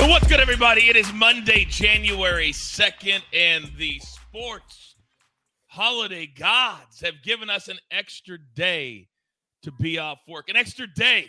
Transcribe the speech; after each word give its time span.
What's 0.00 0.28
good, 0.28 0.40
everybody? 0.40 0.88
It 0.88 0.96
is 0.96 1.12
Monday, 1.12 1.64
January 1.64 2.50
2nd, 2.50 3.20
and 3.32 3.70
the 3.76 3.98
sports 3.98 4.94
holiday 5.66 6.26
gods 6.26 7.00
have 7.00 7.22
given 7.22 7.50
us 7.50 7.68
an 7.68 7.78
extra 7.90 8.38
day 8.54 9.08
to 9.64 9.72
be 9.72 9.98
off 9.98 10.18
work, 10.28 10.48
an 10.48 10.56
extra 10.56 10.86
day 10.86 11.26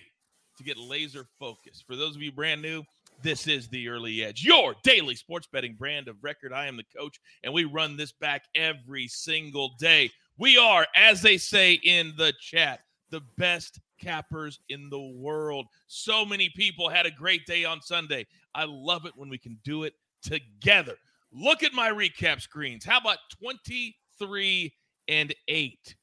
to 0.58 0.64
get 0.64 0.78
laser 0.78 1.26
focused. 1.40 1.84
For 1.88 1.96
those 1.96 2.16
of 2.16 2.22
you 2.22 2.32
brand 2.32 2.62
new, 2.62 2.84
this 3.24 3.48
is 3.48 3.68
the 3.68 3.90
Early 3.90 4.24
Edge, 4.24 4.44
your 4.44 4.76
daily 4.84 5.16
sports 5.16 5.48
betting 5.52 5.76
brand 5.78 6.08
of 6.08 6.24
record. 6.24 6.54
I 6.54 6.68
am 6.68 6.78
the 6.78 6.86
coach, 6.96 7.20
and 7.44 7.54
we 7.54 7.66
run 7.66 7.98
this 7.98 8.14
back 8.14 8.44
every 8.56 9.08
single 9.08 9.72
day. 9.80 10.12
We 10.38 10.58
are, 10.58 10.88
as 10.96 11.22
they 11.22 11.38
say 11.38 11.74
in 11.74 12.14
the 12.18 12.34
chat, 12.40 12.82
the 13.10 13.22
best 13.38 13.80
cappers 14.00 14.60
in 14.70 14.90
the 14.90 15.00
world. 15.00 15.68
So 15.88 16.26
many 16.26 16.50
people 16.50 16.90
had 16.90 17.06
a 17.06 17.12
great 17.12 17.46
day 17.46 17.66
on 17.66 17.82
Sunday. 17.82 18.26
I 18.56 18.66
love 18.66 19.06
it 19.06 19.14
when 19.16 19.30
we 19.30 19.38
can 19.38 19.58
do 19.64 19.84
it 19.84 19.94
together. 20.22 20.96
Look 21.32 21.64
at 21.64 21.74
my 21.74 21.92
recap 21.92 22.42
screens. 22.42 22.84
How 22.86 23.00
about 23.00 23.18
23 23.40 24.74
and 25.08 25.34
8? 25.48 25.96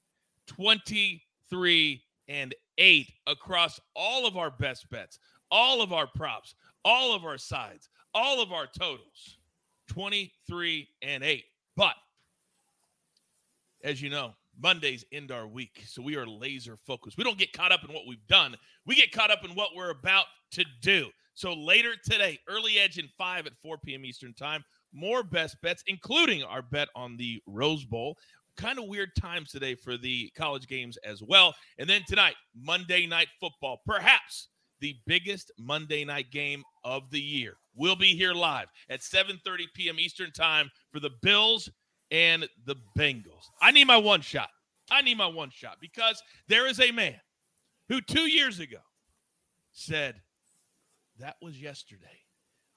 23 0.47 2.02
and 2.29 2.55
8 2.79 3.12
across 3.27 3.80
all 3.95 4.27
of 4.27 4.37
our 4.37 4.51
best 4.51 4.88
bets, 4.91 5.19
all 5.51 5.83
of 5.83 5.93
our 5.93 6.07
props, 6.07 6.55
all 6.85 7.15
of 7.15 7.24
our 7.24 7.38
sides, 7.38 7.88
all 8.15 8.41
of 8.41 8.52
our 8.52 8.66
totals. 8.66 9.38
23 9.88 10.88
and 11.02 11.23
8. 11.23 11.45
But 11.77 11.95
as 13.83 14.02
you 14.02 14.10
know, 14.10 14.35
Mondays 14.59 15.05
end 15.12 15.30
our 15.30 15.46
week, 15.46 15.83
so 15.87 16.02
we 16.02 16.16
are 16.16 16.27
laser 16.27 16.77
focused. 16.87 17.19
We 17.19 17.24
don't 17.24 17.38
get 17.38 17.52
caught 17.52 17.73
up 17.73 17.84
in 17.84 17.95
what 17.95 18.06
we've 18.06 18.27
done. 18.27 18.56
We 18.87 18.95
get 18.95 19.12
caught 19.12 19.30
up 19.30 19.45
in 19.45 19.55
what 19.55 19.70
we're 19.74 19.91
about 19.91 20.27
to 20.52 20.65
do. 20.80 21.10
So 21.34 21.52
later 21.52 21.95
today, 22.02 22.38
early 22.48 22.79
edge 22.79 22.98
in 22.98 23.09
5 23.18 23.46
at 23.46 23.52
4 23.63 23.79
p.m. 23.79 24.04
Eastern 24.04 24.32
Time, 24.32 24.65
more 24.93 25.23
best 25.23 25.57
bets, 25.63 25.85
including 25.87 26.43
our 26.43 26.63
bet 26.63 26.88
on 26.96 27.16
the 27.16 27.43
Rose 27.46 27.85
Bowl. 27.85 28.16
Kind 28.57 28.79
of 28.79 28.87
weird 28.87 29.10
times 29.21 29.51
today 29.51 29.74
for 29.74 29.98
the 29.98 30.30
college 30.35 30.66
games 30.66 30.96
as 31.04 31.23
well. 31.23 31.54
And 31.79 31.88
then 31.88 32.02
tonight, 32.09 32.37
Monday 32.59 33.07
Night 33.07 33.29
Football, 33.38 33.82
perhaps 33.85 34.48
the 34.80 34.96
biggest 35.07 35.52
Monday 35.59 36.04
night 36.04 36.30
game 36.30 36.63
of 36.85 37.10
the 37.10 37.20
year. 37.20 37.57
We'll 37.74 37.96
be 37.96 38.16
here 38.16 38.32
live 38.32 38.68
at 38.88 39.01
7:30 39.01 39.65
p.m. 39.74 39.98
Eastern 39.98 40.32
Time 40.32 40.70
for 40.91 41.01
the 41.01 41.10
Bills 41.23 41.68
and 42.10 42.49
the 42.65 42.76
Bengals. 42.99 43.51
I 43.60 43.71
need 43.73 43.87
my 43.87 43.96
one 43.96 44.21
shot. 44.21 44.51
I 44.90 45.02
need 45.02 45.18
my 45.18 45.26
one 45.26 45.51
shot 45.51 45.79
because 45.80 46.23
there 46.48 46.66
is 46.66 46.80
a 46.80 46.93
man 46.93 47.21
who 47.88 48.01
2 48.01 48.29
years 48.29 48.60
ago 48.60 48.79
said 49.73 50.21
that 51.18 51.37
was 51.43 51.60
yesterday. 51.60 52.21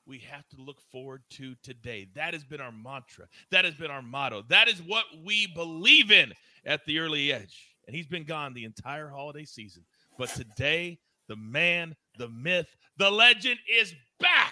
We 0.05 0.19
have 0.31 0.47
to 0.49 0.57
look 0.57 0.81
forward 0.91 1.21
to 1.31 1.53
today. 1.61 2.07
That 2.15 2.33
has 2.33 2.43
been 2.43 2.61
our 2.61 2.71
mantra. 2.71 3.27
That 3.51 3.65
has 3.65 3.75
been 3.75 3.91
our 3.91 4.01
motto. 4.01 4.43
That 4.49 4.67
is 4.67 4.81
what 4.81 5.05
we 5.23 5.45
believe 5.45 6.09
in 6.09 6.33
at 6.65 6.83
the 6.85 6.97
early 6.97 7.31
edge. 7.31 7.75
And 7.85 7.95
he's 7.95 8.07
been 8.07 8.23
gone 8.23 8.53
the 8.53 8.65
entire 8.65 9.09
holiday 9.09 9.45
season. 9.45 9.85
But 10.17 10.29
today, 10.29 10.99
the 11.27 11.35
man, 11.35 11.95
the 12.17 12.29
myth, 12.29 12.75
the 12.97 13.11
legend 13.11 13.59
is 13.71 13.93
back. 14.19 14.48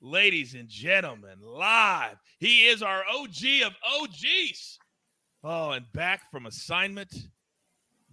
Ladies 0.00 0.54
and 0.54 0.68
gentlemen, 0.68 1.38
live. 1.40 2.16
He 2.38 2.66
is 2.66 2.82
our 2.82 3.02
OG 3.08 3.62
of 3.64 3.72
OGs. 4.02 4.78
Oh, 5.42 5.70
and 5.70 5.90
back 5.92 6.30
from 6.30 6.46
assignment, 6.46 7.14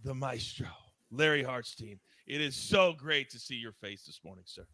the 0.04 0.14
maestro, 0.14 0.68
Larry 1.12 1.44
Hartstein. 1.44 2.00
It 2.26 2.42
is 2.42 2.56
so 2.56 2.94
great 2.94 3.30
to 3.32 3.40
see 3.40 3.56
your 3.56 3.74
face 3.74 4.06
this 4.06 4.22
morning, 4.24 4.46
sir. 4.48 4.66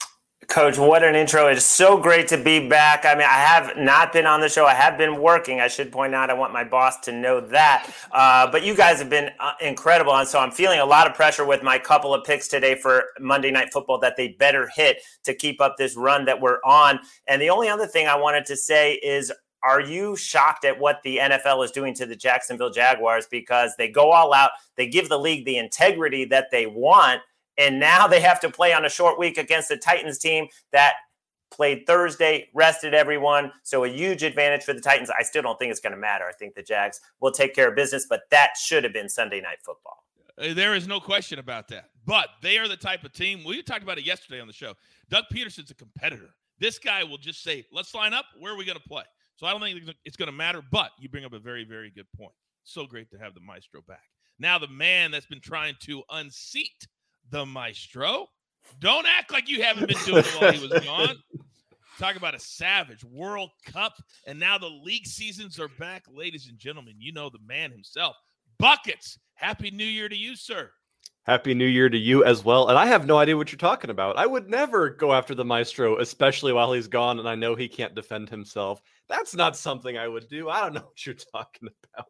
Coach, 0.47 0.79
what 0.79 1.03
an 1.03 1.15
intro. 1.15 1.47
It's 1.47 1.63
so 1.63 1.95
great 1.95 2.27
to 2.29 2.37
be 2.37 2.67
back. 2.67 3.05
I 3.05 3.13
mean, 3.13 3.27
I 3.29 3.37
have 3.37 3.77
not 3.77 4.11
been 4.11 4.25
on 4.25 4.41
the 4.41 4.49
show. 4.49 4.65
I 4.65 4.73
have 4.73 4.97
been 4.97 5.21
working. 5.21 5.59
I 5.59 5.67
should 5.67 5.91
point 5.91 6.15
out, 6.15 6.31
I 6.31 6.33
want 6.33 6.51
my 6.53 6.63
boss 6.63 6.99
to 7.01 7.11
know 7.11 7.39
that. 7.39 7.93
Uh, 8.11 8.49
but 8.49 8.63
you 8.63 8.73
guys 8.73 8.97
have 8.97 9.11
been 9.11 9.29
uh, 9.39 9.51
incredible. 9.61 10.15
And 10.15 10.27
so 10.27 10.39
I'm 10.39 10.49
feeling 10.49 10.79
a 10.79 10.85
lot 10.85 11.07
of 11.07 11.13
pressure 11.13 11.45
with 11.45 11.61
my 11.61 11.77
couple 11.77 12.15
of 12.15 12.23
picks 12.23 12.47
today 12.47 12.73
for 12.73 13.05
Monday 13.19 13.51
Night 13.51 13.71
Football 13.71 13.99
that 13.99 14.17
they 14.17 14.29
better 14.29 14.67
hit 14.73 15.03
to 15.23 15.35
keep 15.35 15.61
up 15.61 15.77
this 15.77 15.95
run 15.95 16.25
that 16.25 16.41
we're 16.41 16.59
on. 16.65 16.99
And 17.27 17.39
the 17.39 17.51
only 17.51 17.69
other 17.69 17.85
thing 17.85 18.07
I 18.07 18.15
wanted 18.15 18.45
to 18.45 18.55
say 18.55 18.93
is 18.95 19.31
are 19.63 19.81
you 19.81 20.15
shocked 20.15 20.63
at 20.65 20.79
what 20.79 21.01
the 21.03 21.17
NFL 21.17 21.63
is 21.65 21.71
doing 21.71 21.93
to 21.95 22.05
the 22.05 22.15
Jacksonville 22.15 22.69
Jaguars 22.69 23.27
because 23.29 23.73
they 23.77 23.89
go 23.89 24.11
all 24.11 24.33
out, 24.33 24.51
they 24.77 24.87
give 24.87 25.09
the 25.09 25.19
league 25.19 25.45
the 25.45 25.57
integrity 25.57 26.25
that 26.25 26.47
they 26.51 26.65
want, 26.65 27.21
and 27.59 27.79
now 27.79 28.07
they 28.07 28.21
have 28.21 28.39
to 28.39 28.49
play 28.49 28.73
on 28.73 28.85
a 28.85 28.89
short 28.89 29.19
week 29.19 29.37
against 29.37 29.69
the 29.69 29.77
Titans 29.77 30.17
team 30.17 30.47
that 30.71 30.93
played 31.51 31.85
Thursday, 31.85 32.49
rested 32.53 32.93
everyone. 32.93 33.51
So 33.63 33.83
a 33.83 33.89
huge 33.89 34.23
advantage 34.23 34.63
for 34.63 34.73
the 34.73 34.81
Titans. 34.81 35.09
I 35.09 35.23
still 35.23 35.41
don't 35.41 35.59
think 35.59 35.71
it's 35.71 35.79
going 35.79 35.93
to 35.93 35.99
matter. 35.99 36.25
I 36.25 36.31
think 36.31 36.55
the 36.55 36.63
Jags 36.63 37.01
will 37.19 37.31
take 37.31 37.53
care 37.53 37.69
of 37.69 37.75
business, 37.75 38.05
but 38.09 38.21
that 38.31 38.51
should 38.57 38.83
have 38.83 38.93
been 38.93 39.09
Sunday 39.09 39.41
night 39.41 39.57
football. 39.63 40.05
Uh, 40.39 40.53
there 40.53 40.73
is 40.73 40.87
no 40.87 40.99
question 40.99 41.37
about 41.37 41.67
that. 41.67 41.89
But 42.05 42.29
they 42.41 42.57
are 42.57 42.67
the 42.67 42.77
type 42.77 43.03
of 43.03 43.11
team. 43.11 43.43
We 43.43 43.61
talked 43.61 43.83
about 43.83 43.97
it 43.97 44.05
yesterday 44.05 44.39
on 44.39 44.47
the 44.47 44.53
show. 44.53 44.73
Doug 45.09 45.25
Pederson's 45.31 45.69
a 45.69 45.75
competitor. 45.75 46.29
This 46.59 46.79
guy 46.79 47.03
will 47.03 47.17
just 47.17 47.43
say, 47.43 47.65
let's 47.71 47.93
line 47.93 48.13
up. 48.13 48.25
Where 48.39 48.53
are 48.53 48.57
we 48.57 48.65
going 48.65 48.77
to 48.77 48.87
play? 48.87 49.03
So 49.35 49.45
I 49.45 49.51
don't 49.51 49.61
think 49.61 49.81
it's 50.05 50.17
going 50.17 50.27
to 50.27 50.33
matter, 50.33 50.61
but 50.71 50.91
you 50.99 51.09
bring 51.09 51.25
up 51.25 51.33
a 51.33 51.39
very, 51.39 51.63
very 51.65 51.91
good 51.91 52.07
point. 52.17 52.33
So 52.63 52.85
great 52.85 53.09
to 53.11 53.17
have 53.17 53.33
the 53.33 53.39
maestro 53.41 53.81
back. 53.87 54.03
Now, 54.39 54.57
the 54.59 54.67
man 54.67 55.11
that's 55.11 55.25
been 55.25 55.41
trying 55.41 55.75
to 55.81 56.03
unseat 56.09 56.87
the 57.31 57.45
maestro. 57.45 58.27
Don't 58.79 59.07
act 59.07 59.31
like 59.31 59.49
you 59.49 59.63
haven't 59.63 59.87
been 59.87 59.97
doing 60.05 60.19
it 60.19 60.41
while 60.41 60.51
he 60.51 60.67
was 60.67 60.79
gone. 60.85 61.15
Talk 61.97 62.15
about 62.15 62.35
a 62.35 62.39
savage 62.39 63.03
World 63.03 63.49
Cup, 63.65 63.93
and 64.25 64.39
now 64.39 64.57
the 64.57 64.67
league 64.67 65.05
seasons 65.05 65.59
are 65.59 65.67
back, 65.79 66.05
ladies 66.09 66.47
and 66.47 66.57
gentlemen. 66.57 66.95
You 66.97 67.11
know 67.11 67.29
the 67.29 67.39
man 67.45 67.71
himself, 67.71 68.15
buckets. 68.57 69.19
Happy 69.33 69.71
New 69.71 69.85
Year 69.85 70.07
to 70.07 70.15
you, 70.15 70.35
sir. 70.35 70.71
Happy 71.23 71.53
New 71.53 71.67
Year 71.67 71.89
to 71.89 71.97
you 71.97 72.23
as 72.23 72.43
well. 72.43 72.69
And 72.69 72.77
I 72.77 72.85
have 72.87 73.05
no 73.05 73.17
idea 73.17 73.37
what 73.37 73.51
you're 73.51 73.57
talking 73.57 73.89
about. 73.89 74.17
I 74.17 74.25
would 74.25 74.49
never 74.49 74.89
go 74.89 75.13
after 75.13 75.35
the 75.35 75.45
maestro, 75.45 75.99
especially 75.99 76.53
while 76.53 76.73
he's 76.73 76.87
gone 76.87 77.19
and 77.19 77.29
I 77.29 77.35
know 77.35 77.53
he 77.53 77.67
can't 77.67 77.93
defend 77.93 78.29
himself. 78.29 78.81
That's 79.07 79.35
not 79.35 79.55
something 79.55 79.97
I 79.97 80.07
would 80.07 80.27
do. 80.27 80.49
I 80.49 80.61
don't 80.61 80.73
know 80.73 80.81
what 80.85 81.05
you're 81.05 81.15
talking 81.15 81.69
about. 81.93 82.07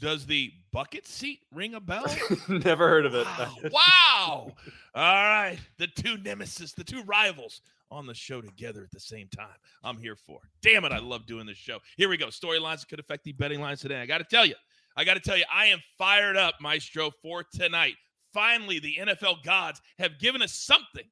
Does 0.00 0.26
the 0.26 0.52
bucket 0.72 1.06
seat 1.06 1.40
ring 1.52 1.74
a 1.74 1.80
bell? 1.80 2.04
Never 2.48 2.88
heard 2.88 3.06
of 3.06 3.14
it. 3.14 3.26
Wow. 3.26 3.70
wow. 3.72 4.52
All 4.94 5.24
right. 5.24 5.58
The 5.78 5.86
two 5.86 6.18
nemesis, 6.18 6.72
the 6.72 6.84
two 6.84 7.02
rivals 7.02 7.60
on 7.90 8.06
the 8.06 8.14
show 8.14 8.40
together 8.40 8.82
at 8.82 8.90
the 8.90 9.00
same 9.00 9.28
time. 9.28 9.56
I'm 9.82 9.98
here 9.98 10.16
for. 10.16 10.40
Damn 10.62 10.84
it, 10.84 10.92
I 10.92 10.98
love 10.98 11.26
doing 11.26 11.46
this 11.46 11.56
show. 11.56 11.78
Here 11.96 12.08
we 12.08 12.16
go. 12.16 12.26
Storylines 12.26 12.80
that 12.80 12.88
could 12.88 13.00
affect 13.00 13.24
the 13.24 13.32
betting 13.32 13.60
lines 13.60 13.80
today. 13.80 14.00
I 14.00 14.06
got 14.06 14.18
to 14.18 14.24
tell 14.24 14.44
you, 14.44 14.54
I 14.96 15.04
got 15.04 15.14
to 15.14 15.20
tell 15.20 15.36
you, 15.36 15.44
I 15.52 15.66
am 15.66 15.80
fired 15.96 16.36
up, 16.36 16.54
Maestro, 16.60 17.10
for 17.22 17.44
tonight. 17.44 17.94
Finally, 18.32 18.80
the 18.80 18.96
NFL 19.00 19.44
gods 19.44 19.80
have 19.98 20.18
given 20.18 20.42
us 20.42 20.52
something 20.52 21.04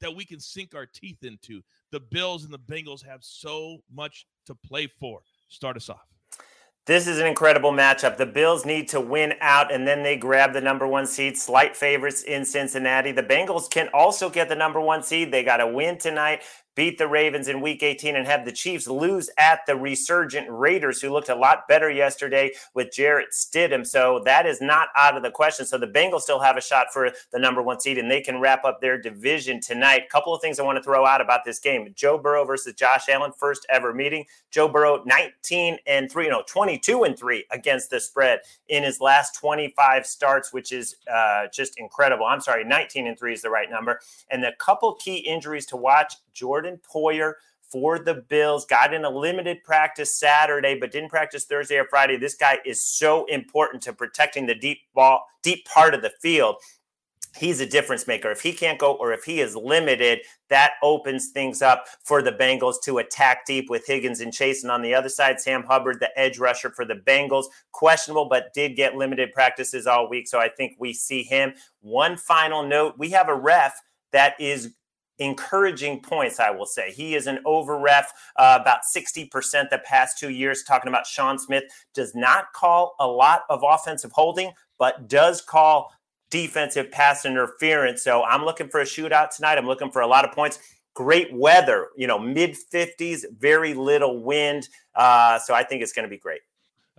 that 0.00 0.14
we 0.14 0.24
can 0.24 0.40
sink 0.40 0.74
our 0.74 0.86
teeth 0.86 1.22
into. 1.24 1.60
The 1.92 2.00
Bills 2.00 2.44
and 2.44 2.52
the 2.52 2.58
Bengals 2.58 3.04
have 3.04 3.22
so 3.22 3.78
much 3.92 4.26
to 4.46 4.54
play 4.54 4.88
for. 4.98 5.20
Start 5.48 5.76
us 5.76 5.90
off. 5.90 6.06
This 6.90 7.06
is 7.06 7.20
an 7.20 7.26
incredible 7.28 7.70
matchup. 7.70 8.16
The 8.16 8.26
Bills 8.26 8.66
need 8.66 8.88
to 8.88 9.00
win 9.00 9.34
out, 9.40 9.72
and 9.72 9.86
then 9.86 10.02
they 10.02 10.16
grab 10.16 10.52
the 10.52 10.60
number 10.60 10.88
one 10.88 11.06
seed, 11.06 11.38
slight 11.38 11.76
favorites 11.76 12.24
in 12.24 12.44
Cincinnati. 12.44 13.12
The 13.12 13.22
Bengals 13.22 13.70
can 13.70 13.88
also 13.94 14.28
get 14.28 14.48
the 14.48 14.56
number 14.56 14.80
one 14.80 15.04
seed. 15.04 15.30
They 15.30 15.44
got 15.44 15.58
to 15.58 15.68
win 15.68 15.98
tonight 15.98 16.42
beat 16.74 16.98
the 16.98 17.08
Ravens 17.08 17.48
in 17.48 17.60
week 17.60 17.82
18 17.82 18.16
and 18.16 18.26
have 18.26 18.44
the 18.44 18.52
Chiefs 18.52 18.86
lose 18.86 19.30
at 19.38 19.60
the 19.66 19.76
resurgent 19.76 20.46
Raiders, 20.50 21.00
who 21.00 21.10
looked 21.10 21.28
a 21.28 21.34
lot 21.34 21.66
better 21.68 21.90
yesterday 21.90 22.52
with 22.74 22.92
Jarrett 22.92 23.28
Stidham. 23.32 23.86
So 23.86 24.22
that 24.24 24.46
is 24.46 24.60
not 24.60 24.88
out 24.96 25.16
of 25.16 25.22
the 25.22 25.30
question. 25.30 25.66
So 25.66 25.78
the 25.78 25.86
Bengals 25.86 26.22
still 26.22 26.40
have 26.40 26.56
a 26.56 26.60
shot 26.60 26.86
for 26.92 27.10
the 27.32 27.38
number 27.38 27.62
one 27.62 27.80
seed, 27.80 27.98
and 27.98 28.10
they 28.10 28.20
can 28.20 28.40
wrap 28.40 28.64
up 28.64 28.80
their 28.80 29.00
division 29.00 29.60
tonight. 29.60 30.08
Couple 30.10 30.34
of 30.34 30.40
things 30.40 30.58
I 30.58 30.62
want 30.62 30.76
to 30.76 30.82
throw 30.82 31.04
out 31.06 31.20
about 31.20 31.44
this 31.44 31.58
game 31.58 31.88
Joe 31.94 32.18
Burrow 32.18 32.44
versus 32.44 32.74
Josh 32.74 33.08
Allen, 33.08 33.32
first 33.36 33.66
ever 33.68 33.92
meeting. 33.92 34.24
Joe 34.50 34.68
Burrow, 34.68 35.02
19 35.04 35.78
and 35.86 36.10
3, 36.10 36.28
no, 36.28 36.42
22 36.46 37.04
and 37.04 37.18
3 37.18 37.44
against 37.50 37.90
the 37.90 38.00
spread 38.00 38.40
in 38.68 38.82
his 38.82 39.00
last 39.00 39.34
25 39.34 40.06
starts, 40.06 40.52
which 40.52 40.72
is 40.72 40.96
uh, 41.12 41.46
just 41.52 41.78
incredible. 41.78 42.26
I'm 42.26 42.40
sorry, 42.40 42.64
19 42.64 43.06
and 43.06 43.18
3 43.18 43.32
is 43.32 43.42
the 43.42 43.50
right 43.50 43.70
number. 43.70 44.00
And 44.30 44.42
the 44.42 44.52
couple 44.58 44.94
key 44.94 45.18
injuries 45.18 45.66
to 45.66 45.76
watch 45.76 46.14
Jordan 46.40 46.80
Poyer 46.90 47.34
for 47.70 47.98
the 47.98 48.24
Bills. 48.28 48.64
Got 48.64 48.94
in 48.94 49.04
a 49.04 49.10
limited 49.10 49.62
practice 49.62 50.18
Saturday, 50.18 50.74
but 50.74 50.90
didn't 50.90 51.10
practice 51.10 51.44
Thursday 51.44 51.76
or 51.76 51.84
Friday. 51.84 52.16
This 52.16 52.34
guy 52.34 52.58
is 52.64 52.82
so 52.82 53.26
important 53.26 53.82
to 53.82 53.92
protecting 53.92 54.46
the 54.46 54.54
deep 54.54 54.78
ball, 54.94 55.26
deep 55.42 55.66
part 55.66 55.94
of 55.94 56.00
the 56.00 56.12
field. 56.22 56.56
He's 57.36 57.60
a 57.60 57.66
difference 57.66 58.08
maker. 58.08 58.32
If 58.32 58.40
he 58.40 58.52
can't 58.52 58.78
go 58.78 58.94
or 58.94 59.12
if 59.12 59.22
he 59.22 59.40
is 59.40 59.54
limited, 59.54 60.20
that 60.48 60.72
opens 60.82 61.28
things 61.28 61.62
up 61.62 61.86
for 62.02 62.22
the 62.22 62.32
Bengals 62.32 62.76
to 62.84 62.98
attack 62.98 63.46
deep 63.46 63.70
with 63.70 63.86
Higgins 63.86 64.20
and 64.20 64.32
Chase. 64.32 64.64
And 64.64 64.72
on 64.72 64.82
the 64.82 64.94
other 64.94 65.10
side, 65.10 65.40
Sam 65.40 65.62
Hubbard, 65.62 66.00
the 66.00 66.10
edge 66.18 66.40
rusher 66.40 66.70
for 66.70 66.84
the 66.84 66.96
Bengals, 66.96 67.44
questionable, 67.70 68.28
but 68.28 68.52
did 68.52 68.74
get 68.74 68.96
limited 68.96 69.30
practices 69.30 69.86
all 69.86 70.08
week. 70.08 70.26
So 70.26 70.40
I 70.40 70.48
think 70.48 70.74
we 70.80 70.92
see 70.92 71.22
him. 71.22 71.52
One 71.82 72.16
final 72.16 72.66
note 72.66 72.94
we 72.98 73.10
have 73.10 73.28
a 73.28 73.34
ref 73.34 73.80
that 74.10 74.34
is 74.40 74.74
encouraging 75.20 76.00
points, 76.00 76.40
I 76.40 76.50
will 76.50 76.66
say. 76.66 76.90
He 76.90 77.14
is 77.14 77.26
an 77.28 77.38
over 77.44 77.78
ref, 77.78 78.12
uh, 78.36 78.58
about 78.60 78.80
60% 78.94 79.30
the 79.70 79.78
past 79.84 80.18
two 80.18 80.30
years, 80.30 80.64
talking 80.64 80.88
about 80.88 81.06
Shawn 81.06 81.38
Smith. 81.38 81.64
Does 81.94 82.14
not 82.14 82.52
call 82.52 82.96
a 82.98 83.06
lot 83.06 83.42
of 83.48 83.62
offensive 83.62 84.10
holding, 84.12 84.50
but 84.78 85.08
does 85.08 85.40
call 85.40 85.92
defensive 86.30 86.90
pass 86.90 87.24
interference. 87.24 88.02
So 88.02 88.24
I'm 88.24 88.44
looking 88.44 88.68
for 88.68 88.80
a 88.80 88.84
shootout 88.84 89.34
tonight. 89.34 89.58
I'm 89.58 89.66
looking 89.66 89.90
for 89.90 90.02
a 90.02 90.06
lot 90.06 90.24
of 90.24 90.32
points. 90.32 90.58
Great 90.94 91.32
weather, 91.32 91.88
you 91.96 92.06
know, 92.06 92.18
mid 92.18 92.56
50s, 92.72 93.24
very 93.38 93.74
little 93.74 94.22
wind. 94.22 94.68
Uh, 94.94 95.38
so 95.38 95.54
I 95.54 95.62
think 95.62 95.82
it's 95.82 95.92
going 95.92 96.04
to 96.04 96.10
be 96.10 96.18
great. 96.18 96.40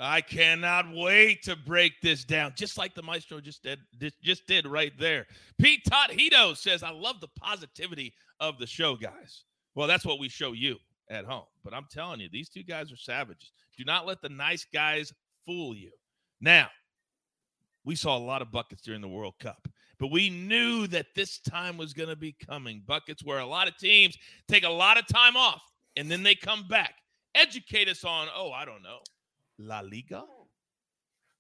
I 0.01 0.21
cannot 0.21 0.91
wait 0.93 1.43
to 1.43 1.55
break 1.55 2.01
this 2.01 2.23
down, 2.23 2.53
just 2.55 2.77
like 2.77 2.95
the 2.95 3.03
maestro 3.03 3.39
just 3.39 3.63
did. 3.63 3.79
Just 4.23 4.47
did 4.47 4.65
right 4.65 4.91
there. 4.97 5.27
Pete 5.59 5.83
Tothito 5.85 6.57
says, 6.57 6.81
"I 6.81 6.89
love 6.89 7.21
the 7.21 7.27
positivity 7.39 8.13
of 8.39 8.57
the 8.57 8.65
show, 8.65 8.95
guys." 8.95 9.43
Well, 9.75 9.87
that's 9.87 10.05
what 10.05 10.19
we 10.19 10.27
show 10.27 10.53
you 10.53 10.77
at 11.09 11.25
home. 11.25 11.45
But 11.63 11.73
I'm 11.73 11.87
telling 11.91 12.19
you, 12.19 12.29
these 12.29 12.49
two 12.49 12.63
guys 12.63 12.91
are 12.91 12.97
savages. 12.97 13.51
Do 13.77 13.83
not 13.85 14.07
let 14.07 14.21
the 14.21 14.29
nice 14.29 14.65
guys 14.73 15.13
fool 15.45 15.75
you. 15.75 15.91
Now, 16.39 16.69
we 17.83 17.95
saw 17.95 18.17
a 18.17 18.19
lot 18.19 18.41
of 18.41 18.51
buckets 18.51 18.81
during 18.81 19.01
the 19.01 19.07
World 19.07 19.35
Cup, 19.39 19.67
but 19.99 20.11
we 20.11 20.29
knew 20.29 20.87
that 20.87 21.13
this 21.15 21.39
time 21.39 21.77
was 21.77 21.93
going 21.93 22.09
to 22.09 22.15
be 22.15 22.33
coming. 22.33 22.81
Buckets 22.85 23.23
where 23.23 23.39
a 23.39 23.45
lot 23.45 23.67
of 23.67 23.77
teams 23.77 24.17
take 24.47 24.63
a 24.63 24.69
lot 24.69 24.97
of 24.97 25.07
time 25.07 25.35
off 25.35 25.61
and 25.95 26.09
then 26.09 26.23
they 26.23 26.35
come 26.35 26.67
back. 26.67 26.95
Educate 27.35 27.87
us 27.87 28.03
on, 28.03 28.27
oh, 28.35 28.51
I 28.51 28.65
don't 28.65 28.83
know, 28.83 28.99
La 29.67 29.81
Liga? 29.81 30.23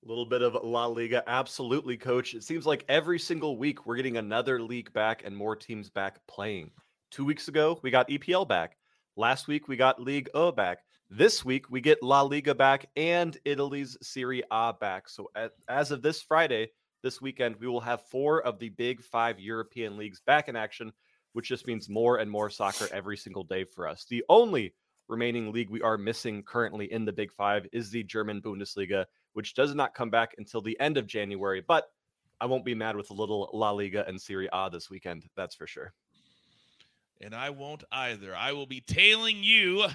A 0.03 0.07
little 0.07 0.25
bit 0.25 0.41
of 0.41 0.57
La 0.63 0.85
Liga. 0.85 1.23
Absolutely, 1.27 1.97
coach. 1.97 2.33
It 2.33 2.43
seems 2.43 2.65
like 2.65 2.85
every 2.87 3.19
single 3.19 3.57
week 3.57 3.85
we're 3.85 3.95
getting 3.95 4.17
another 4.17 4.61
league 4.61 4.93
back 4.93 5.23
and 5.25 5.35
more 5.35 5.55
teams 5.55 5.89
back 5.89 6.19
playing. 6.27 6.71
Two 7.09 7.25
weeks 7.25 7.47
ago, 7.47 7.79
we 7.81 7.91
got 7.91 8.09
EPL 8.09 8.47
back. 8.47 8.77
Last 9.17 9.47
week, 9.47 9.67
we 9.67 9.75
got 9.75 10.01
League 10.01 10.29
O 10.33 10.51
back. 10.51 10.79
This 11.09 11.43
week, 11.43 11.69
we 11.69 11.81
get 11.81 12.01
La 12.03 12.21
Liga 12.21 12.55
back 12.55 12.87
and 12.95 13.37
Italy's 13.43 13.97
Serie 14.01 14.43
A 14.51 14.73
back. 14.73 15.09
So, 15.09 15.29
as 15.67 15.91
of 15.91 16.01
this 16.01 16.21
Friday, 16.21 16.71
this 17.03 17.21
weekend, 17.21 17.55
we 17.57 17.67
will 17.67 17.81
have 17.81 18.05
four 18.07 18.41
of 18.41 18.59
the 18.59 18.69
big 18.69 19.03
five 19.03 19.39
European 19.39 19.97
leagues 19.97 20.21
back 20.25 20.47
in 20.47 20.55
action, 20.55 20.93
which 21.33 21.49
just 21.49 21.67
means 21.67 21.89
more 21.89 22.17
and 22.17 22.29
more 22.29 22.49
soccer 22.49 22.87
every 22.93 23.17
single 23.17 23.43
day 23.43 23.65
for 23.65 23.87
us. 23.87 24.05
The 24.09 24.23
only 24.29 24.73
remaining 25.11 25.51
league 25.51 25.69
we 25.69 25.81
are 25.81 25.97
missing 25.97 26.41
currently 26.41 26.91
in 26.91 27.05
the 27.05 27.11
Big 27.11 27.31
Five 27.31 27.67
is 27.71 27.91
the 27.91 28.03
German 28.03 28.41
Bundesliga, 28.41 29.05
which 29.33 29.53
does 29.53 29.75
not 29.75 29.93
come 29.93 30.09
back 30.09 30.33
until 30.37 30.61
the 30.61 30.79
end 30.79 30.97
of 30.97 31.05
January. 31.05 31.61
But 31.67 31.91
I 32.39 32.45
won't 32.45 32.65
be 32.65 32.73
mad 32.73 32.95
with 32.95 33.11
a 33.11 33.13
little 33.13 33.49
La 33.53 33.69
Liga 33.71 34.07
and 34.07 34.19
Serie 34.19 34.49
A 34.51 34.69
this 34.71 34.89
weekend. 34.89 35.25
That's 35.35 35.53
for 35.53 35.67
sure. 35.67 35.93
And 37.19 37.35
I 37.35 37.51
won't 37.51 37.83
either. 37.91 38.35
I 38.35 38.53
will 38.53 38.65
be 38.65 38.81
tailing 38.81 39.43
you. 39.43 39.85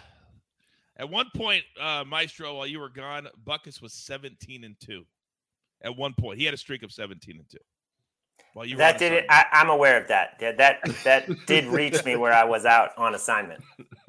At 0.99 1.11
one 1.11 1.27
point, 1.35 1.65
uh, 1.81 2.05
Maestro, 2.07 2.57
while 2.57 2.67
you 2.67 2.79
were 2.79 2.89
gone, 2.89 3.27
Buckus 3.45 3.83
was 3.83 3.93
17 3.93 4.63
and 4.63 4.77
2. 4.79 5.05
At 5.83 5.97
one 5.97 6.15
point, 6.15 6.39
he 6.39 6.45
had 6.45 6.55
a 6.55 6.59
streak 6.59 6.83
of 6.83 6.93
17 6.93 7.37
and 7.37 7.49
2. 7.49 7.59
While 8.55 8.65
you 8.65 8.77
that 8.77 8.99
did 8.99 9.13
it. 9.13 9.27
I, 9.29 9.45
am 9.53 9.69
aware 9.69 10.01
of 10.01 10.09
that. 10.09 10.39
Yeah, 10.41 10.53
that 10.53 10.81
that 11.05 11.29
did 11.47 11.67
reach 11.67 12.03
me 12.07 12.17
where 12.17 12.33
I 12.33 12.45
was 12.45 12.65
out 12.77 12.97
on 12.97 13.15
assignment. 13.15 13.63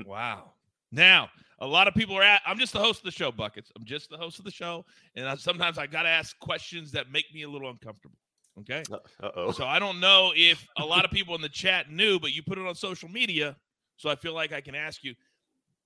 Wow. 0.05 0.53
Now, 0.91 1.29
a 1.59 1.67
lot 1.67 1.87
of 1.87 1.93
people 1.93 2.15
are 2.17 2.23
at. 2.23 2.41
I'm 2.45 2.59
just 2.59 2.73
the 2.73 2.79
host 2.79 2.99
of 2.99 3.05
the 3.05 3.11
show, 3.11 3.31
Buckets. 3.31 3.71
I'm 3.75 3.83
just 3.83 4.09
the 4.09 4.17
host 4.17 4.39
of 4.39 4.45
the 4.45 4.51
show, 4.51 4.85
and 5.15 5.27
I, 5.27 5.35
sometimes 5.35 5.77
I 5.77 5.87
got 5.87 6.03
to 6.03 6.09
ask 6.09 6.37
questions 6.39 6.91
that 6.91 7.11
make 7.11 7.25
me 7.33 7.43
a 7.43 7.49
little 7.49 7.69
uncomfortable. 7.69 8.17
Okay. 8.59 8.83
Uh 8.91 9.29
oh. 9.35 9.51
So 9.51 9.65
I 9.65 9.79
don't 9.79 9.99
know 9.99 10.31
if 10.35 10.67
a 10.77 10.85
lot 10.85 11.05
of 11.05 11.11
people 11.11 11.35
in 11.35 11.41
the 11.41 11.49
chat 11.49 11.91
knew, 11.91 12.19
but 12.19 12.33
you 12.33 12.41
put 12.41 12.57
it 12.57 12.65
on 12.65 12.75
social 12.75 13.09
media, 13.09 13.55
so 13.97 14.09
I 14.09 14.15
feel 14.15 14.33
like 14.33 14.53
I 14.53 14.61
can 14.61 14.75
ask 14.75 15.03
you. 15.03 15.13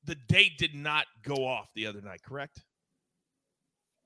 The 0.06 0.16
date 0.28 0.58
did 0.58 0.74
not 0.74 1.06
go 1.22 1.46
off 1.46 1.70
the 1.76 1.86
other 1.86 2.02
night, 2.02 2.24
correct? 2.24 2.64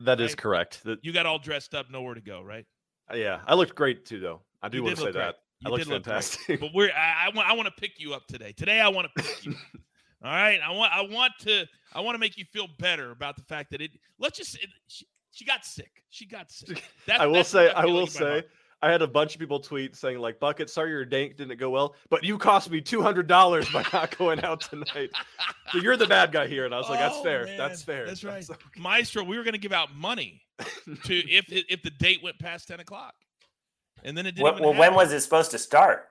That 0.02 0.20
is 0.20 0.32
right? 0.32 0.38
correct. 0.38 0.84
The, 0.84 0.98
you 1.02 1.14
got 1.14 1.26
all 1.26 1.40
dressed 1.40 1.74
up, 1.74 1.90
nowhere 1.90 2.16
to 2.16 2.22
go, 2.22 2.42
right? 2.42 2.66
Uh, 3.10 3.16
yeah, 3.16 3.40
I 3.48 3.56
looked 3.56 3.76
great 3.76 4.06
too, 4.06 4.20
though. 4.20 4.42
I 4.62 4.68
do 4.68 4.84
want 4.84 4.98
to 4.98 5.04
say 5.04 5.12
that. 5.12 5.36
You 5.62 5.72
I 5.72 5.72
looked 5.72 5.86
fantastic. 5.86 6.50
Look 6.50 6.60
but 6.60 6.72
we're 6.74 6.92
I, 6.92 7.28
I, 7.28 7.30
want 7.34 7.50
I 7.50 7.54
want 7.54 7.68
to 7.68 7.74
pick 7.80 7.94
you 7.98 8.14
up 8.14 8.28
today. 8.28 8.52
Today 8.52 8.82
I 8.82 8.90
want 8.90 9.08
to 9.16 9.24
pick 9.24 9.46
you. 9.46 9.56
All 10.26 10.32
right, 10.32 10.60
I 10.60 10.72
want 10.72 10.92
I 10.92 11.02
want 11.04 11.34
to 11.42 11.68
I 11.94 12.02
want 12.02 12.16
to 12.16 12.20
make 12.20 12.36
you 12.36 12.46
feel 12.46 12.68
better 12.80 13.12
about 13.12 13.36
the 13.36 13.44
fact 13.44 13.70
that 13.72 13.82
it. 13.82 13.92
Let's 14.18 14.36
just 14.40 14.56
it, 14.56 14.72
she, 14.88 15.06
she, 15.32 15.46
got 15.46 15.64
sick. 15.64 15.92
She 16.10 16.26
got 16.26 16.50
sick. 16.50 16.84
That, 17.06 17.22
I 17.22 17.28
will 17.28 17.44
say 17.44 17.70
I 17.70 17.86
will 17.86 18.08
say 18.08 18.42
I 18.82 18.90
had 18.90 19.04
a 19.04 19.08
bunch 19.08 19.36
of 19.36 19.40
people 19.40 19.60
tweet 19.60 19.96
saying 19.96 20.18
like 20.18 20.40
Bucket, 20.40 20.72
sorry 20.72 20.90
your 20.90 21.06
dank 21.06 21.38
didn't 21.38 21.60
go 21.60 21.70
well, 21.70 21.94
but 22.10 22.24
you 22.24 22.40
cost 22.40 22.72
me 22.72 22.82
two 22.82 23.04
hundred 23.04 23.28
dollars 23.28 23.70
by 23.70 23.86
not 23.94 24.18
going 24.18 24.44
out 24.44 24.62
tonight. 24.62 25.12
so 25.72 25.78
you're 25.78 25.96
the 25.96 26.08
bad 26.08 26.32
guy 26.32 26.48
here, 26.48 26.66
and 26.66 26.74
I 26.74 26.80
was 26.80 26.90
like, 26.90 27.00
that's 27.00 27.18
oh, 27.18 27.24
fair. 27.24 27.46
Man. 27.46 27.58
That's 27.60 27.84
fair. 27.84 28.08
That's 28.08 28.24
right, 28.24 28.34
that's 28.48 28.50
okay. 28.50 28.80
Maestro. 28.80 29.24
We 29.24 29.38
were 29.38 29.44
going 29.44 29.54
to 29.54 29.60
give 29.60 29.74
out 29.74 29.94
money 29.96 30.42
to 31.04 31.16
if 31.30 31.46
if 31.50 31.84
the 31.84 31.92
date 31.92 32.24
went 32.24 32.40
past 32.40 32.68
ten 32.68 32.80
o'clock, 32.80 33.14
and 34.04 34.18
then 34.18 34.26
it 34.26 34.32
didn't. 34.32 34.44
Well, 34.44 34.60
well 34.60 34.74
when 34.74 34.96
was 34.96 35.14
it 35.14 35.22
supposed 35.22 35.52
to 35.52 35.60
start? 35.60 36.08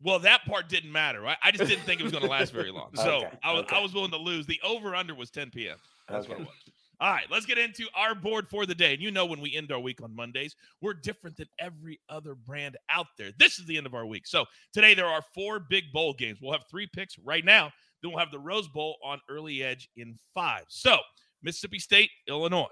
Well, 0.00 0.18
that 0.20 0.44
part 0.44 0.68
didn't 0.68 0.92
matter. 0.92 1.20
Right? 1.20 1.36
I 1.42 1.50
just 1.50 1.68
didn't 1.68 1.84
think 1.84 2.00
it 2.00 2.04
was 2.04 2.12
going 2.12 2.24
to 2.24 2.30
last 2.30 2.52
very 2.52 2.70
long. 2.70 2.90
So 2.96 3.18
okay, 3.18 3.38
I 3.42 3.52
was 3.52 3.64
okay. 3.64 3.76
I 3.76 3.80
was 3.80 3.92
willing 3.94 4.10
to 4.12 4.18
lose. 4.18 4.46
The 4.46 4.60
over 4.64 4.94
under 4.94 5.14
was 5.14 5.30
10 5.30 5.50
p.m. 5.50 5.76
That's 6.08 6.26
okay. 6.26 6.34
what 6.34 6.42
it 6.42 6.46
was. 6.46 6.54
All 7.00 7.12
right, 7.12 7.26
let's 7.30 7.46
get 7.46 7.58
into 7.58 7.86
our 7.94 8.16
board 8.16 8.48
for 8.48 8.66
the 8.66 8.74
day. 8.74 8.92
And 8.92 9.00
you 9.00 9.12
know, 9.12 9.24
when 9.24 9.40
we 9.40 9.54
end 9.54 9.70
our 9.70 9.78
week 9.78 10.02
on 10.02 10.14
Mondays, 10.14 10.56
we're 10.80 10.94
different 10.94 11.36
than 11.36 11.46
every 11.60 12.00
other 12.08 12.34
brand 12.34 12.76
out 12.90 13.06
there. 13.16 13.30
This 13.38 13.60
is 13.60 13.66
the 13.66 13.76
end 13.76 13.86
of 13.86 13.94
our 13.94 14.04
week. 14.04 14.26
So 14.26 14.46
today 14.72 14.94
there 14.94 15.06
are 15.06 15.22
four 15.32 15.60
big 15.60 15.92
bowl 15.92 16.12
games. 16.12 16.38
We'll 16.42 16.52
have 16.52 16.64
three 16.68 16.88
picks 16.92 17.16
right 17.20 17.44
now. 17.44 17.70
Then 18.02 18.10
we'll 18.10 18.18
have 18.18 18.32
the 18.32 18.40
Rose 18.40 18.66
Bowl 18.66 18.96
on 19.04 19.20
early 19.28 19.62
edge 19.62 19.88
in 19.96 20.16
five. 20.34 20.64
So 20.68 20.98
Mississippi 21.42 21.78
State, 21.78 22.10
Illinois. 22.26 22.66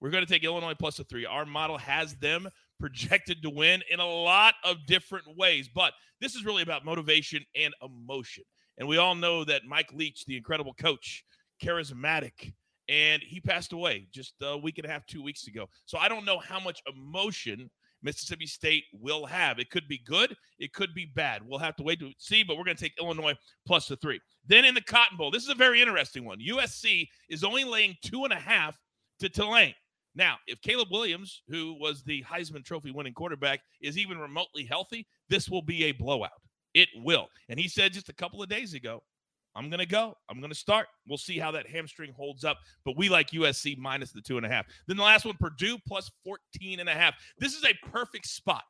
We're 0.00 0.10
going 0.10 0.24
to 0.24 0.32
take 0.32 0.44
Illinois 0.44 0.74
plus 0.74 0.98
a 1.00 1.04
three. 1.04 1.26
Our 1.26 1.44
model 1.44 1.76
has 1.76 2.14
them 2.16 2.48
projected 2.80 3.42
to 3.42 3.50
win 3.50 3.82
in 3.90 4.00
a 4.00 4.06
lot 4.06 4.54
of 4.64 4.86
different 4.86 5.24
ways. 5.36 5.68
But 5.72 5.92
this 6.20 6.34
is 6.34 6.44
really 6.44 6.62
about 6.62 6.84
motivation 6.84 7.44
and 7.54 7.74
emotion. 7.82 8.44
And 8.78 8.88
we 8.88 8.96
all 8.96 9.14
know 9.14 9.44
that 9.44 9.62
Mike 9.68 9.92
Leach, 9.92 10.24
the 10.24 10.36
incredible 10.36 10.74
coach, 10.74 11.24
charismatic, 11.62 12.52
and 12.88 13.22
he 13.22 13.40
passed 13.40 13.72
away 13.72 14.08
just 14.12 14.34
a 14.42 14.56
week 14.56 14.78
and 14.78 14.86
a 14.86 14.90
half, 14.90 15.06
two 15.06 15.22
weeks 15.22 15.46
ago. 15.46 15.68
So 15.84 15.98
I 15.98 16.08
don't 16.08 16.24
know 16.24 16.38
how 16.38 16.58
much 16.58 16.80
emotion 16.92 17.70
Mississippi 18.02 18.46
State 18.46 18.84
will 18.92 19.26
have. 19.26 19.58
It 19.58 19.70
could 19.70 19.86
be 19.86 20.00
good, 20.06 20.34
it 20.58 20.72
could 20.72 20.94
be 20.94 21.06
bad. 21.14 21.42
We'll 21.44 21.58
have 21.58 21.76
to 21.76 21.82
wait 21.82 22.00
to 22.00 22.10
see, 22.18 22.42
but 22.42 22.56
we're 22.56 22.64
going 22.64 22.76
to 22.76 22.82
take 22.82 22.98
Illinois 22.98 23.34
plus 23.66 23.86
the 23.86 23.96
three. 23.96 24.20
Then 24.46 24.64
in 24.64 24.74
the 24.74 24.80
Cotton 24.80 25.18
Bowl, 25.18 25.30
this 25.30 25.44
is 25.44 25.50
a 25.50 25.54
very 25.54 25.80
interesting 25.80 26.24
one. 26.24 26.38
USC 26.40 27.06
is 27.28 27.44
only 27.44 27.64
laying 27.64 27.96
two 28.02 28.24
and 28.24 28.32
a 28.32 28.36
half 28.36 28.78
to 29.20 29.28
Tulane. 29.28 29.74
Now, 30.14 30.36
if 30.46 30.60
Caleb 30.60 30.88
Williams, 30.90 31.42
who 31.48 31.76
was 31.80 32.02
the 32.02 32.22
Heisman 32.24 32.64
Trophy 32.64 32.90
winning 32.90 33.14
quarterback, 33.14 33.60
is 33.80 33.96
even 33.96 34.18
remotely 34.18 34.64
healthy, 34.64 35.06
this 35.28 35.48
will 35.48 35.62
be 35.62 35.84
a 35.84 35.92
blowout. 35.92 36.30
It 36.74 36.88
will. 36.96 37.28
And 37.48 37.58
he 37.58 37.68
said 37.68 37.92
just 37.92 38.08
a 38.08 38.14
couple 38.14 38.42
of 38.42 38.48
days 38.48 38.74
ago, 38.74 39.02
I'm 39.56 39.68
going 39.68 39.80
to 39.80 39.86
go. 39.86 40.16
I'm 40.28 40.38
going 40.38 40.52
to 40.52 40.58
start. 40.58 40.86
We'll 41.08 41.18
see 41.18 41.38
how 41.38 41.50
that 41.52 41.68
hamstring 41.68 42.12
holds 42.12 42.44
up. 42.44 42.58
But 42.84 42.96
we 42.96 43.08
like 43.08 43.30
USC 43.30 43.76
minus 43.78 44.12
the 44.12 44.20
two 44.20 44.36
and 44.36 44.46
a 44.46 44.48
half. 44.48 44.66
Then 44.86 44.96
the 44.96 45.02
last 45.02 45.24
one, 45.24 45.36
Purdue 45.38 45.78
plus 45.86 46.10
14 46.24 46.80
and 46.80 46.88
a 46.88 46.94
half. 46.94 47.14
This 47.38 47.54
is 47.54 47.64
a 47.64 47.88
perfect 47.88 48.26
spot 48.26 48.62